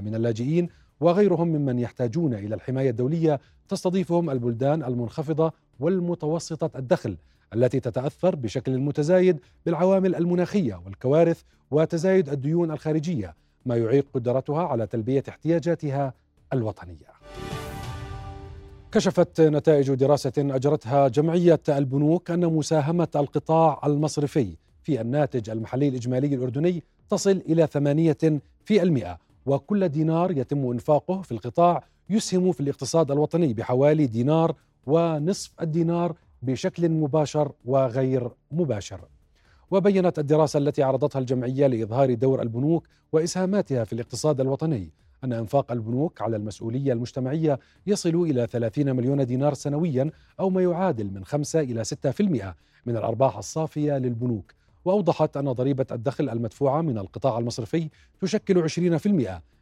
[0.01, 0.69] من اللاجئين
[1.01, 7.17] وغيرهم ممن يحتاجون إلى الحماية الدولية تستضيفهم البلدان المنخفضة والمتوسطة الدخل
[7.53, 13.35] التي تتأثر بشكل متزايد بالعوامل المناخية والكوارث وتزايد الديون الخارجية
[13.65, 16.13] ما يعيق قدرتها على تلبية احتياجاتها
[16.53, 17.11] الوطنية.
[18.91, 26.83] كشفت نتائج دراسة أجرتها جمعية البنوك أن مساهمة القطاع المصرفي في الناتج المحلي الإجمالي الأردني
[27.09, 27.41] تصل
[28.65, 35.51] في المئة وكل دينار يتم إنفاقه في القطاع يسهم في الاقتصاد الوطني بحوالي دينار ونصف
[35.61, 39.01] الدينار بشكل مباشر وغير مباشر.
[39.71, 44.89] وبينت الدراسة التي عرضتها الجمعية لإظهار دور البنوك وإسهاماتها في الاقتصاد الوطني
[45.23, 51.11] أن إنفاق البنوك على المسؤولية المجتمعية يصل إلى 30 مليون دينار سنويا أو ما يعادل
[51.13, 54.53] من 5 إلى 6% من الأرباح الصافية للبنوك.
[54.85, 57.89] وأوضحت أن ضريبة الدخل المدفوعة من القطاع المصرفي
[58.21, 59.07] تشكل 20%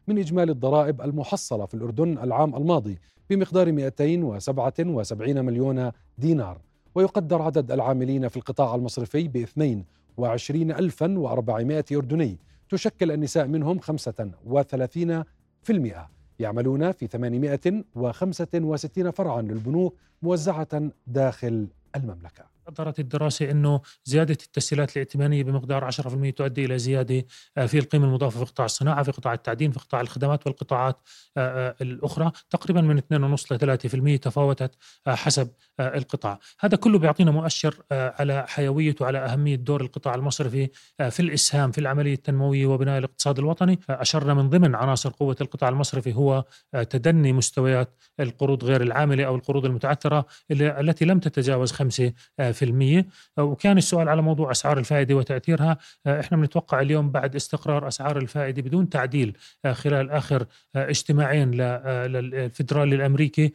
[0.08, 2.98] من إجمالي الضرائب المحصلة في الأردن العام الماضي
[3.30, 6.60] بمقدار 277 مليون دينار.
[6.94, 12.38] ويقدر عدد العاملين في القطاع المصرفي ب 22400 أردني.
[12.70, 22.44] تشكل النساء منهم 35% يعملون في 865 فرعا للبنوك موزعة داخل المملكة.
[22.70, 28.44] قدرت الدراسة أنه زيادة التسهيلات الائتمانية بمقدار 10% تؤدي إلى زيادة آه، في القيمة المضافة
[28.44, 31.00] في قطاع الصناعة في قطاع التعدين في قطاع الخدمات والقطاعات
[31.36, 32.32] آه، آه، الأخرى.
[32.50, 34.74] تقريبا من 2.5 ل 3% تفاوتت
[35.08, 36.38] حسب القطاع.
[36.60, 40.68] هذا كله بيعطينا مؤشر على حيوية وعلى أهمية دور القطاع المصرفي
[41.10, 43.78] في الإسهام في العملية التنموية وبناء الاقتصاد الوطني.
[43.90, 46.44] أشرنا من ضمن عناصر قوة القطاع المصرفي هو
[46.90, 52.12] تدني مستويات القروض غير العاملة أو القروض المتعثرة التي لم تتجاوز 5%
[53.38, 55.78] وكان السؤال على موضوع أسعار الفائدة وتأثيرها.
[56.06, 59.36] إحنا بنتوقع اليوم بعد استقرار أسعار الفائدة بدون تعديل
[59.72, 60.46] خلال آخر
[60.76, 63.52] اجتماعين للفدرالي الأمريكي.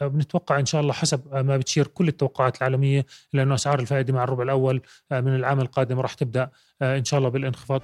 [0.00, 4.42] بنتوقع إن شاء الله حسب ما بتشير كل التوقعات العالمية لأنه أسعار الفائدة مع الربع
[4.42, 4.80] الأول
[5.10, 6.48] من العام القادم راح تبدأ
[6.82, 7.82] إن شاء الله بالانخفاض.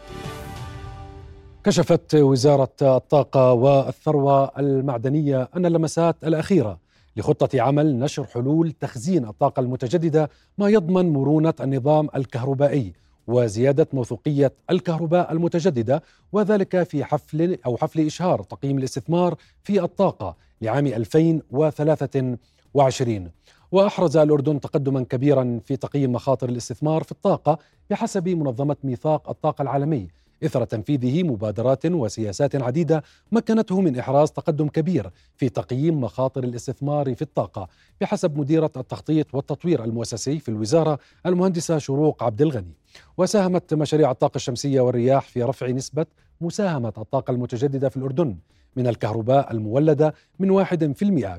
[1.64, 6.78] كشفت وزارة الطاقة والثروة المعدنية أن اللمسات الأخيرة
[7.16, 12.92] لخطة عمل نشر حلول تخزين الطاقة المتجددة ما يضمن مرونة النظام الكهربائي
[13.26, 16.02] وزيادة موثوقية الكهرباء المتجددة
[16.32, 23.30] وذلك في حفل أو حفل إشهار تقييم الاستثمار في الطاقة لعام 2023
[23.72, 27.58] وأحرز الأردن تقدما كبيرا في تقييم مخاطر الاستثمار في الطاقة
[27.90, 30.08] بحسب منظمة ميثاق الطاقة العالمي.
[30.44, 37.22] إثر تنفيذه مبادرات وسياسات عديدة مكنته من إحراز تقدم كبير في تقييم مخاطر الاستثمار في
[37.22, 37.68] الطاقة
[38.00, 42.74] بحسب مديرة التخطيط والتطوير المؤسسي في الوزارة المهندسة شروق عبد الغني.
[43.18, 46.06] وساهمت مشاريع الطاقة الشمسية والرياح في رفع نسبة
[46.40, 48.36] مساهمة الطاقة المتجددة في الأردن
[48.76, 50.66] من الكهرباء المولدة من 1%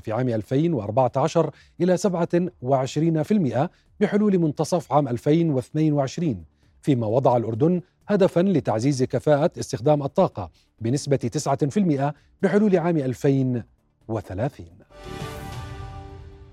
[0.00, 1.50] في عام 2014
[1.80, 3.68] إلى 27%
[4.00, 6.44] بحلول منتصف عام 2022
[6.82, 7.80] فيما وضع الأردن
[8.14, 10.50] هدفا لتعزيز كفاءة استخدام الطاقة
[10.80, 14.66] بنسبة 9% بحلول عام 2030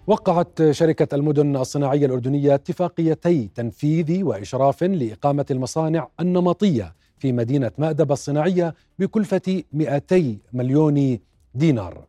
[0.07, 8.76] وقعت شركة المدن الصناعية الأردنية اتفاقيتي تنفيذ وإشراف لإقامة المصانع النمطية في مدينة مأدبة الصناعية
[8.99, 11.20] بكلفة 200 مليون
[11.55, 12.05] دينار.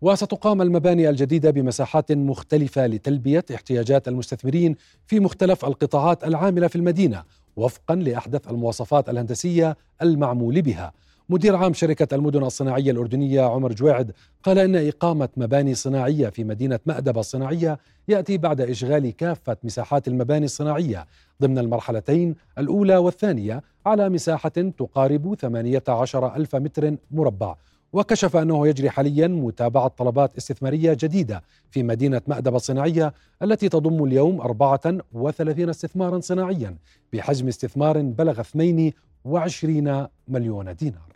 [0.00, 7.22] وستقام المباني الجديدة بمساحات مختلفة لتلبية احتياجات المستثمرين في مختلف القطاعات العاملة في المدينة
[7.56, 10.92] وفقا لأحدث المواصفات الهندسية المعمول بها.
[11.28, 16.80] مدير عام شركة المدن الصناعية الأردنية عمر جويعد قال إن إقامة مباني صناعية في مدينة
[16.86, 17.78] مأدبة الصناعية
[18.08, 21.06] يأتي بعد إشغال كافة مساحات المباني الصناعية
[21.42, 27.54] ضمن المرحلتين الأولى والثانية على مساحة تقارب 18 ألف متر مربع.
[27.94, 34.40] وكشف أنه يجري حاليا متابعة طلبات استثمارية جديدة في مدينة مأدبة الصناعية التي تضم اليوم
[34.40, 36.76] 34 استثمارا صناعيا
[37.12, 41.12] بحجم استثمار بلغ 22 مليون دينار.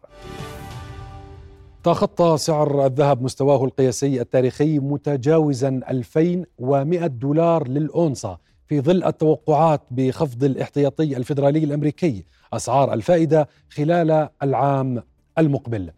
[1.85, 11.16] تخطى سعر الذهب مستواه القياسي التاريخي متجاوزا 2100 دولار للأونصة في ظل التوقعات بخفض الاحتياطي
[11.16, 15.03] الفيدرالي الأمريكي أسعار الفائدة خلال العام
[15.39, 15.91] المقبل.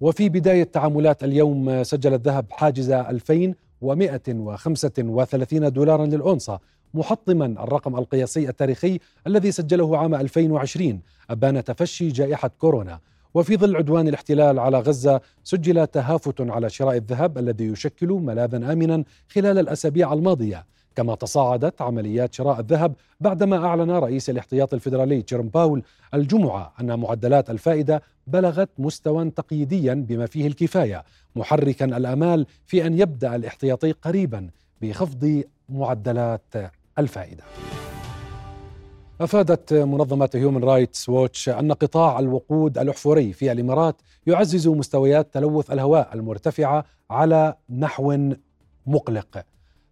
[0.00, 6.60] وفي بداية تعاملات اليوم سجل الذهب حاجز 2135 دولارا للأونصة
[6.94, 13.00] محطما الرقم القياسي التاريخي الذي سجله عام 2020 أبان تفشي جائحة كورونا.
[13.34, 19.04] وفي ظل عدوان الاحتلال على غزة سجل تهافت على شراء الذهب الذي يشكل ملاذا آمنا
[19.28, 20.66] خلال الأسابيع الماضية.
[20.98, 25.82] كما تصاعدت عمليات شراء الذهب بعدما أعلن رئيس الاحتياط الفيدرالي جيرم باول
[26.14, 31.04] الجمعة أن معدلات الفائدة بلغت مستوى تقييديا بما فيه الكفاية
[31.36, 34.50] محركا الآمال في أن يبدأ الاحتياطي قريبا
[34.82, 36.54] بخفض معدلات
[36.98, 37.44] الفائدة.
[39.20, 43.96] أفادت منظمة هيومن رايتس ووتش أن قطاع الوقود الأحفوري في الإمارات
[44.26, 48.32] يعزز مستويات تلوث الهواء المرتفعة على نحو
[48.86, 49.44] مقلق.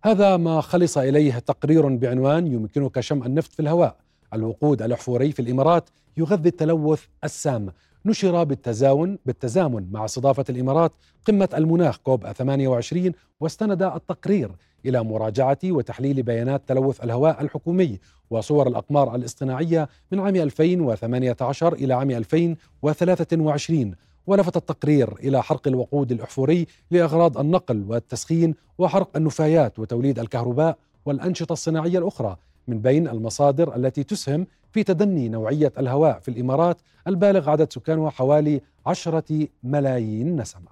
[0.06, 3.96] هذا ما خلص إليه تقرير بعنوان يمكنك شم النفط في الهواء.
[4.34, 7.72] الوقود الأحفوري في الإمارات يغذي التلوث السام.
[8.04, 10.92] نشر بالتزاون بالتزامن مع استضافة الإمارات
[11.28, 14.50] قمة المناخ كوب 28 واستند التقرير
[14.86, 17.98] إلى مراجعة وتحليل بيانات تلوث الهواء الحكومي
[18.30, 23.94] وصور الأقمار الاصطناعية من عام 2018 إلى عام 2023
[24.26, 31.98] ولفت التقرير إلى حرق الوقود الأحفوري لأغراض النقل والتسخين وحرق النفايات وتوليد الكهرباء والأنشطة الصناعية
[31.98, 32.36] الأخرى
[32.68, 38.60] من بين المصادر التي تسهم في تدني نوعية الهواء في الإمارات البالغ عدد سكانها حوالي
[38.86, 40.68] عشرة ملايين نسمة.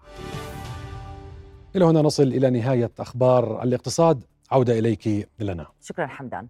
[1.77, 4.25] إلى هنا نصل إلى نهاية أخبار الاقتصاد.
[4.51, 5.67] عودة إليك لنا.
[5.81, 6.47] شكرا حمدان.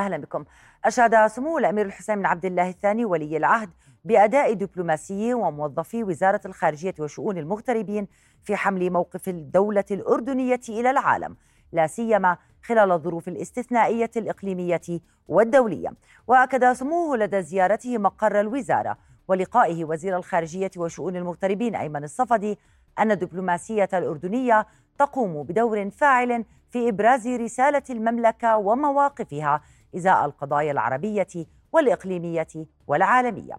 [0.00, 0.44] أهلا بكم.
[0.84, 3.70] أشاد سمو الأمير الحسين بن عبد الله الثاني ولي العهد
[4.04, 8.08] بأداء دبلوماسي وموظفي وزارة الخارجية وشؤون المغتربين
[8.42, 11.36] في حمل موقف الدولة الأردنية إلى العالم،
[11.72, 15.92] لا سيما خلال الظروف الاستثنائية الإقليمية والدولية.
[16.26, 18.96] وأكد سموه لدى زيارته مقر الوزارة
[19.28, 22.58] ولقائه وزير الخارجية وشؤون المغتربين أيمن الصفدي
[22.98, 24.66] أن الدبلوماسية الأردنية
[24.98, 29.60] تقوم بدور فاعل في إبراز رسالة المملكة ومواقفها
[29.96, 32.46] إزاء القضايا العربية والإقليمية
[32.86, 33.54] والعالمية.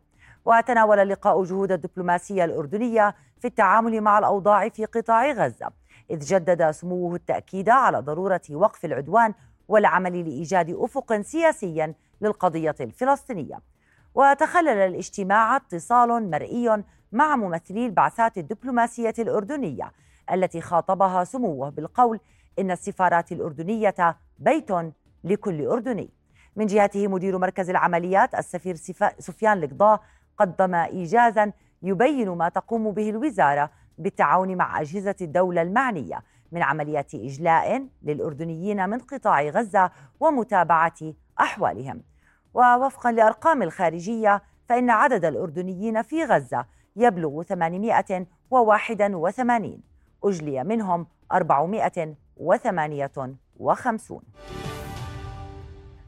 [0.46, 5.72] وتناول اللقاء جهود الدبلوماسية الأردنية في التعامل مع الأوضاع في قطاع غزة
[6.12, 9.34] إذ جدد سموه التأكيد على ضرورة وقف العدوان
[9.68, 13.60] والعمل لإيجاد أفق سياسي للقضية الفلسطينية
[14.16, 19.92] وتخلل الاجتماع اتصال مرئي مع ممثلي البعثات الدبلوماسية الأردنية
[20.32, 22.20] التي خاطبها سموه بالقول
[22.60, 24.70] إن السفارات الأردنية بيت
[25.24, 26.10] لكل أردني
[26.56, 28.76] من جهته مدير مركز العمليات السفير
[29.20, 30.02] سفيان القضاء
[30.38, 31.52] قدم إيجازا
[31.84, 39.00] يبين ما تقوم به الوزارة بالتعاون مع أجهزة الدولة المعنية من عمليات إجلاء للأردنيين من
[39.00, 42.04] قطاع غزة ومتابعة أحوالهم.
[42.54, 49.82] ووفقا لأرقام الخارجية فإن عدد الأردنيين في غزة يبلغ 881
[50.24, 53.38] أجلي منهم 458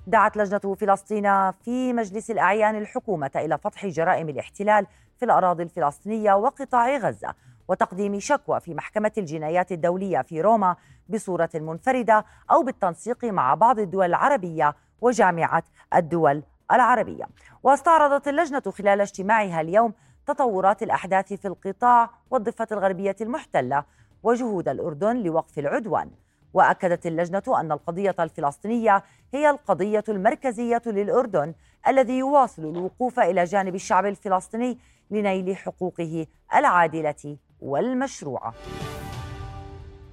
[0.07, 4.87] دعت لجنة فلسطين في مجلس الأعيان الحكومة إلى فتح جرائم الاحتلال
[5.17, 7.33] في الأراضي الفلسطينية وقطاع غزة
[7.67, 10.75] وتقديم شكوى في محكمة الجنايات الدولية في روما
[11.09, 15.63] بصورة منفردة أو بالتنسيق مع بعض الدول العربية وجامعة
[15.95, 17.25] الدول العربية.
[17.63, 19.93] واستعرضت اللجنة خلال اجتماعها اليوم
[20.25, 23.83] تطورات الأحداث في القطاع والضفة الغربية المحتلة
[24.23, 26.11] وجهود الأردن لوقف العدوان.
[26.53, 31.53] وأكدت اللجنة أن القضية الفلسطينية هي القضية المركزية للأردن
[31.87, 34.77] الذي يواصل الوقوف إلى جانب الشعب الفلسطيني
[35.11, 38.53] لنيل حقوقه العادلة والمشروعة.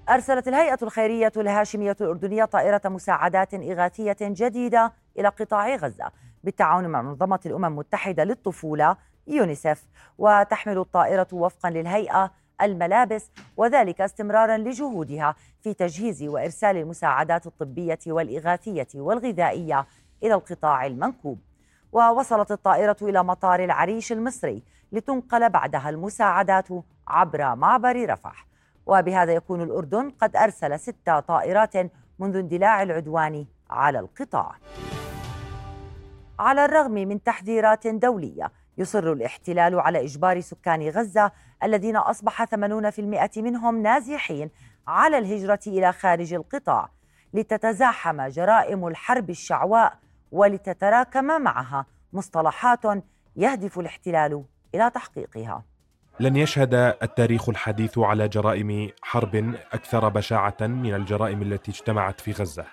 [0.08, 6.10] أرسلت الهيئة الخيرية الهاشمية الأردنية طائرة مساعدات إغاثية جديدة إلى قطاع غزة
[6.44, 9.86] بالتعاون مع منظمة الأمم المتحدة للطفولة يونيسف.
[10.18, 12.30] وتحمل الطائرة وفقا للهيئة
[12.62, 19.86] الملابس وذلك استمرارا لجهودها في تجهيز وإرسال المساعدات الطبية والإغاثية والغذائية
[20.22, 21.38] إلى القطاع المنكوب.
[21.92, 26.68] ووصلت الطائرة إلى مطار العريش المصري لتنقل بعدها المساعدات
[27.08, 28.46] عبر معبر رفح.
[28.86, 31.76] وبهذا يكون الأردن قد أرسل ست طائرات
[32.18, 34.54] منذ اندلاع العدوان على القطاع.
[36.38, 43.82] على الرغم من تحذيرات دولية يصر الاحتلال على إجبار سكان غزة الذين أصبح 80% منهم
[43.82, 44.50] نازحين
[44.88, 46.90] على الهجرة إلى خارج القطاع
[47.34, 49.98] لتتزاحم جرائم الحرب الشعواء
[50.32, 52.84] ولتتراكم معها مصطلحات
[53.36, 55.64] يهدف الاحتلال إلى تحقيقها.
[56.20, 62.64] لن يشهد التاريخ الحديث على جرائم حرب أكثر بشاعة من الجرائم التي اجتمعت في غزة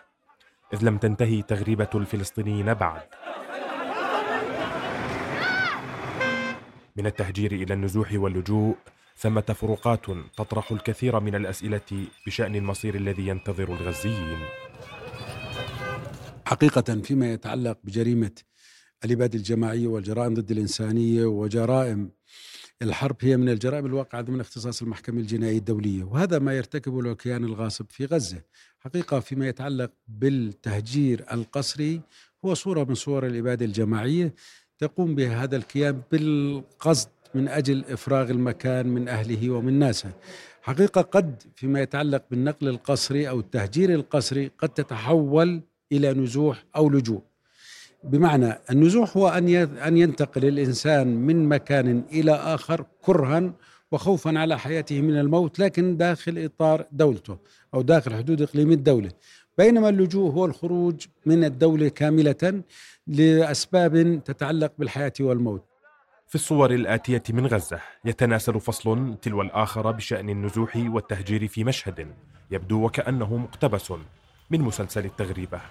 [0.74, 3.02] إذ لم تنتهي تغريبة الفلسطينيين بعد.
[6.98, 8.76] من التهجير إلى النزوح واللجوء
[9.18, 10.06] ثمة فروقات
[10.38, 14.38] تطرح الكثير من الأسئلة بشأن المصير الذي ينتظر الغزيين.
[16.46, 18.32] حقيقة فيما يتعلق بجريمة
[19.06, 22.10] الإبادة الجماعية والجرائم ضد الإنسانية وجرائم
[22.82, 27.86] الحرب هي من الجرائم الواقعة ضمن اختصاص المحكمة الجنائية الدولية وهذا ما يرتكبه الكيان الغاصب
[27.90, 28.42] في غزة.
[28.80, 32.02] حقيقة فيما يتعلق بالتهجير القسري
[32.46, 34.34] هو صورة من صور الإبادة الجماعية
[34.80, 40.12] تقوم بها هذا الكيان بالقصد من أجل إفراغ المكان من أهله ومن ناسه.
[40.62, 45.62] حقيقة قد فيما يتعلق بالنقل القسري أو التهجير القسري قد تتحول
[45.92, 47.22] إلى نزوح أو لجوء.
[48.04, 53.54] بمعنى النزوح هو أن أن ينتقل الإنسان من مكان إلى آخر كرها
[53.92, 57.38] وخوفا على حياته من الموت لكن داخل إطار دولته
[57.74, 59.12] أو داخل حدود إقليم الدولة.
[59.58, 62.64] بينما اللجوء هو الخروج من الدولة كاملة
[63.08, 65.64] لأسباب تتعلق بالحياة والموت.
[66.28, 72.08] في الصور الآتية من غزة يتناسل فصل تلو الآخر بشأن النزوح والتهجير في مشهد
[72.52, 73.94] يبدو وكأنه مقتبس
[74.50, 75.62] من مسلسل التغريبة.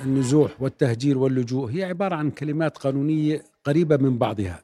[0.00, 4.62] النزوح والتهجير واللجوء هي عبارة عن كلمات قانونية قريبة من بعضها.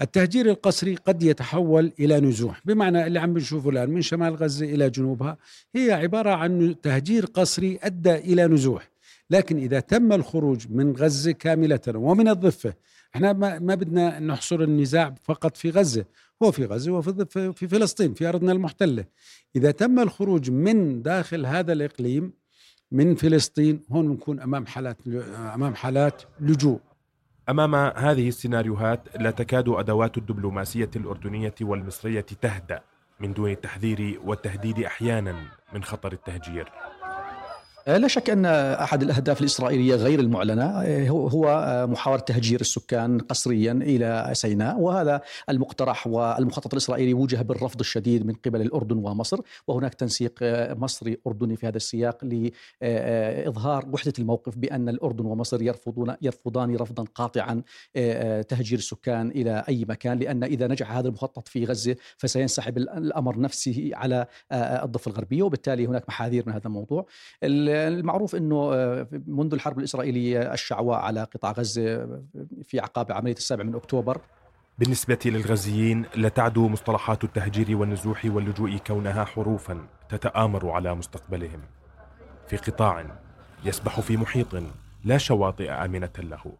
[0.00, 4.90] التهجير القسري قد يتحول إلى نزوح بمعنى اللي عم بنشوفه الآن من شمال غزة إلى
[4.90, 5.36] جنوبها
[5.74, 8.90] هي عبارة عن تهجير قسري أدى إلى نزوح.
[9.30, 12.74] لكن إذا تم الخروج من غزة كاملة ومن الضفة
[13.14, 16.04] إحنا ما, ما بدنا نحصر النزاع فقط في غزة
[16.42, 19.04] هو في غزة وفي الضفة في فلسطين في أرضنا المحتلة.
[19.56, 22.32] إذا تم الخروج من داخل هذا الإقليم
[22.92, 24.96] من فلسطين هون بنكون أمام حالات
[25.54, 26.80] أمام حالات لجوء.
[27.48, 32.80] أمام هذه السيناريوهات لا تكاد أدوات الدبلوماسية الأردنية والمصرية تهدأ
[33.20, 35.36] من دون التحذير والتهديد أحيانا
[35.72, 36.72] من خطر التهجير.
[37.86, 40.64] لا شك أن أحد الأهداف الإسرائيلية غير المعلنة
[41.08, 48.34] هو محاوله تهجير السكان قسريا إلى سيناء وهذا المقترح والمخطط الإسرائيلي وجه بالرفض الشديد من
[48.34, 50.32] قبل الأردن ومصر وهناك تنسيق
[50.72, 57.62] مصري أردني في هذا السياق لاظهار وحدة الموقف بأن الأردن ومصر يرفضون يرفضان رفضا قاطعا
[58.48, 63.90] تهجير السكان إلى أي مكان لأن إذا نجح هذا المخطط في غزة فسينسحب الأمر نفسه
[63.94, 67.06] على الضفة الغربية وبالتالي هناك محاذير من هذا الموضوع.
[67.74, 68.70] المعروف إنه
[69.26, 72.08] منذ الحرب الإسرائيلية الشعواء على قطاع غزة
[72.62, 74.20] في اعقاب عملية السابع من أكتوبر.
[74.78, 81.60] بالنسبة للغزيين لا تعدو مصطلحات التهجير والنزوح واللجوء كونها حروفا تتآمر على مستقبلهم.
[82.48, 83.04] في قطاع
[83.64, 84.46] يسبح في محيط
[85.04, 86.52] لا شواطئ آمنة له.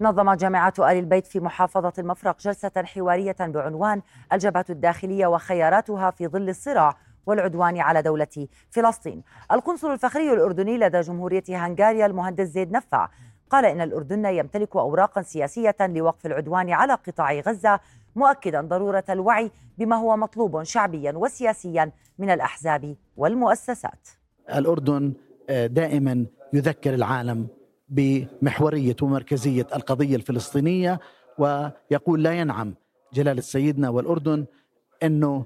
[0.00, 6.48] نظمت جامعة آل البيت في محافظة المفرق جلسة حوارية بعنوان الجبهة الداخلية وخياراتها في ظل
[6.48, 6.96] الصراع
[7.26, 9.22] والعدوان على دولة فلسطين.
[9.52, 13.08] القنصل الفخري الأردني لدى جمهورية هنغاريا المهندس زيد نفع
[13.50, 17.80] قال إن الأردن يمتلك أوراقا سياسية لوقف العدوان على قطاع غزة
[18.16, 24.08] مؤكدا ضرورة الوعي بما هو مطلوب شعبيا وسياسيا من الأحزاب والمؤسسات.
[24.54, 25.12] الأردن
[25.48, 27.48] دائما يذكر العالم
[27.88, 31.00] بمحورية ومركزية القضية الفلسطينية
[31.38, 32.74] ويقول لا ينعم
[33.12, 34.46] جلالة سيدنا والأردن
[35.02, 35.44] أنه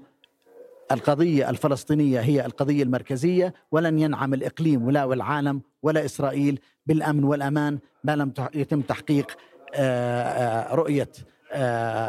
[0.92, 8.16] القضية الفلسطينية هي القضية المركزية ولن ينعم الإقليم ولا والعالم ولا إسرائيل بالأمن والأمان ما
[8.16, 9.36] لم يتم تحقيق
[10.72, 11.08] رؤية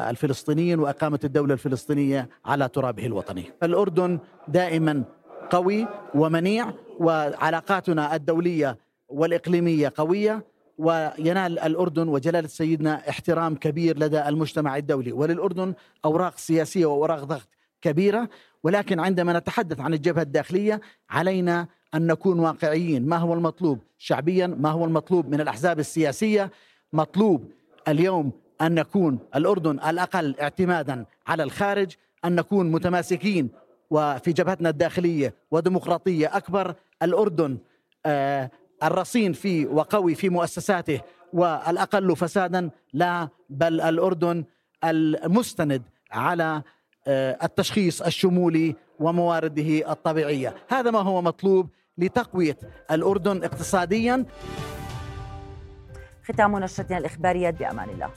[0.10, 3.44] الفلسطينيين وإقامة الدولة الفلسطينية على ترابه الوطني.
[3.64, 5.04] الأردن دائما
[5.50, 8.78] قوي ومنيع وعلاقاتنا الدولية
[9.10, 10.46] والإقليمية قوية
[10.78, 15.12] وينال الأردن وجلالة سيدنا احترام كبير لدى المجتمع الدولي.
[15.12, 15.74] وللأردن
[16.06, 17.48] أوراق سياسية وأوراق ضغط
[17.82, 18.30] كبيرة
[18.64, 23.08] ولكن عندما نتحدث عن الجبهة الداخلية علينا أن نكون واقعيين.
[23.08, 26.52] ما هو المطلوب؟ شعبيا ما هو المطلوب من الأحزاب السياسية؟
[26.94, 27.52] مطلوب
[27.88, 31.92] اليوم أن نكون الأردن الأقل اعتمادا على الخارج
[32.26, 33.50] أن نكون متماسكين
[33.90, 36.76] وفي جبهتنا الداخلية وديمقراطية أكبر.
[37.04, 37.58] الأردن
[38.06, 38.52] آه
[38.84, 41.02] الرصين فيه وقوي في مؤسساته
[41.34, 42.70] والأقل فسادا.
[42.94, 44.44] لا بل الأردن
[44.84, 46.62] المستند على
[47.08, 52.58] التشخيص الشمولي وموارده الطبيعية، هذا ما هو مطلوب لتقوية
[52.92, 54.26] الأردن اقتصاديا.
[56.24, 58.10] ختام نشرتنا الإخبارية بأمان الله.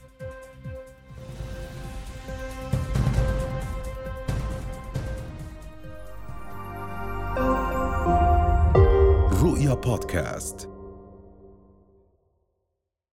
[9.42, 10.73] رؤيا بودكاست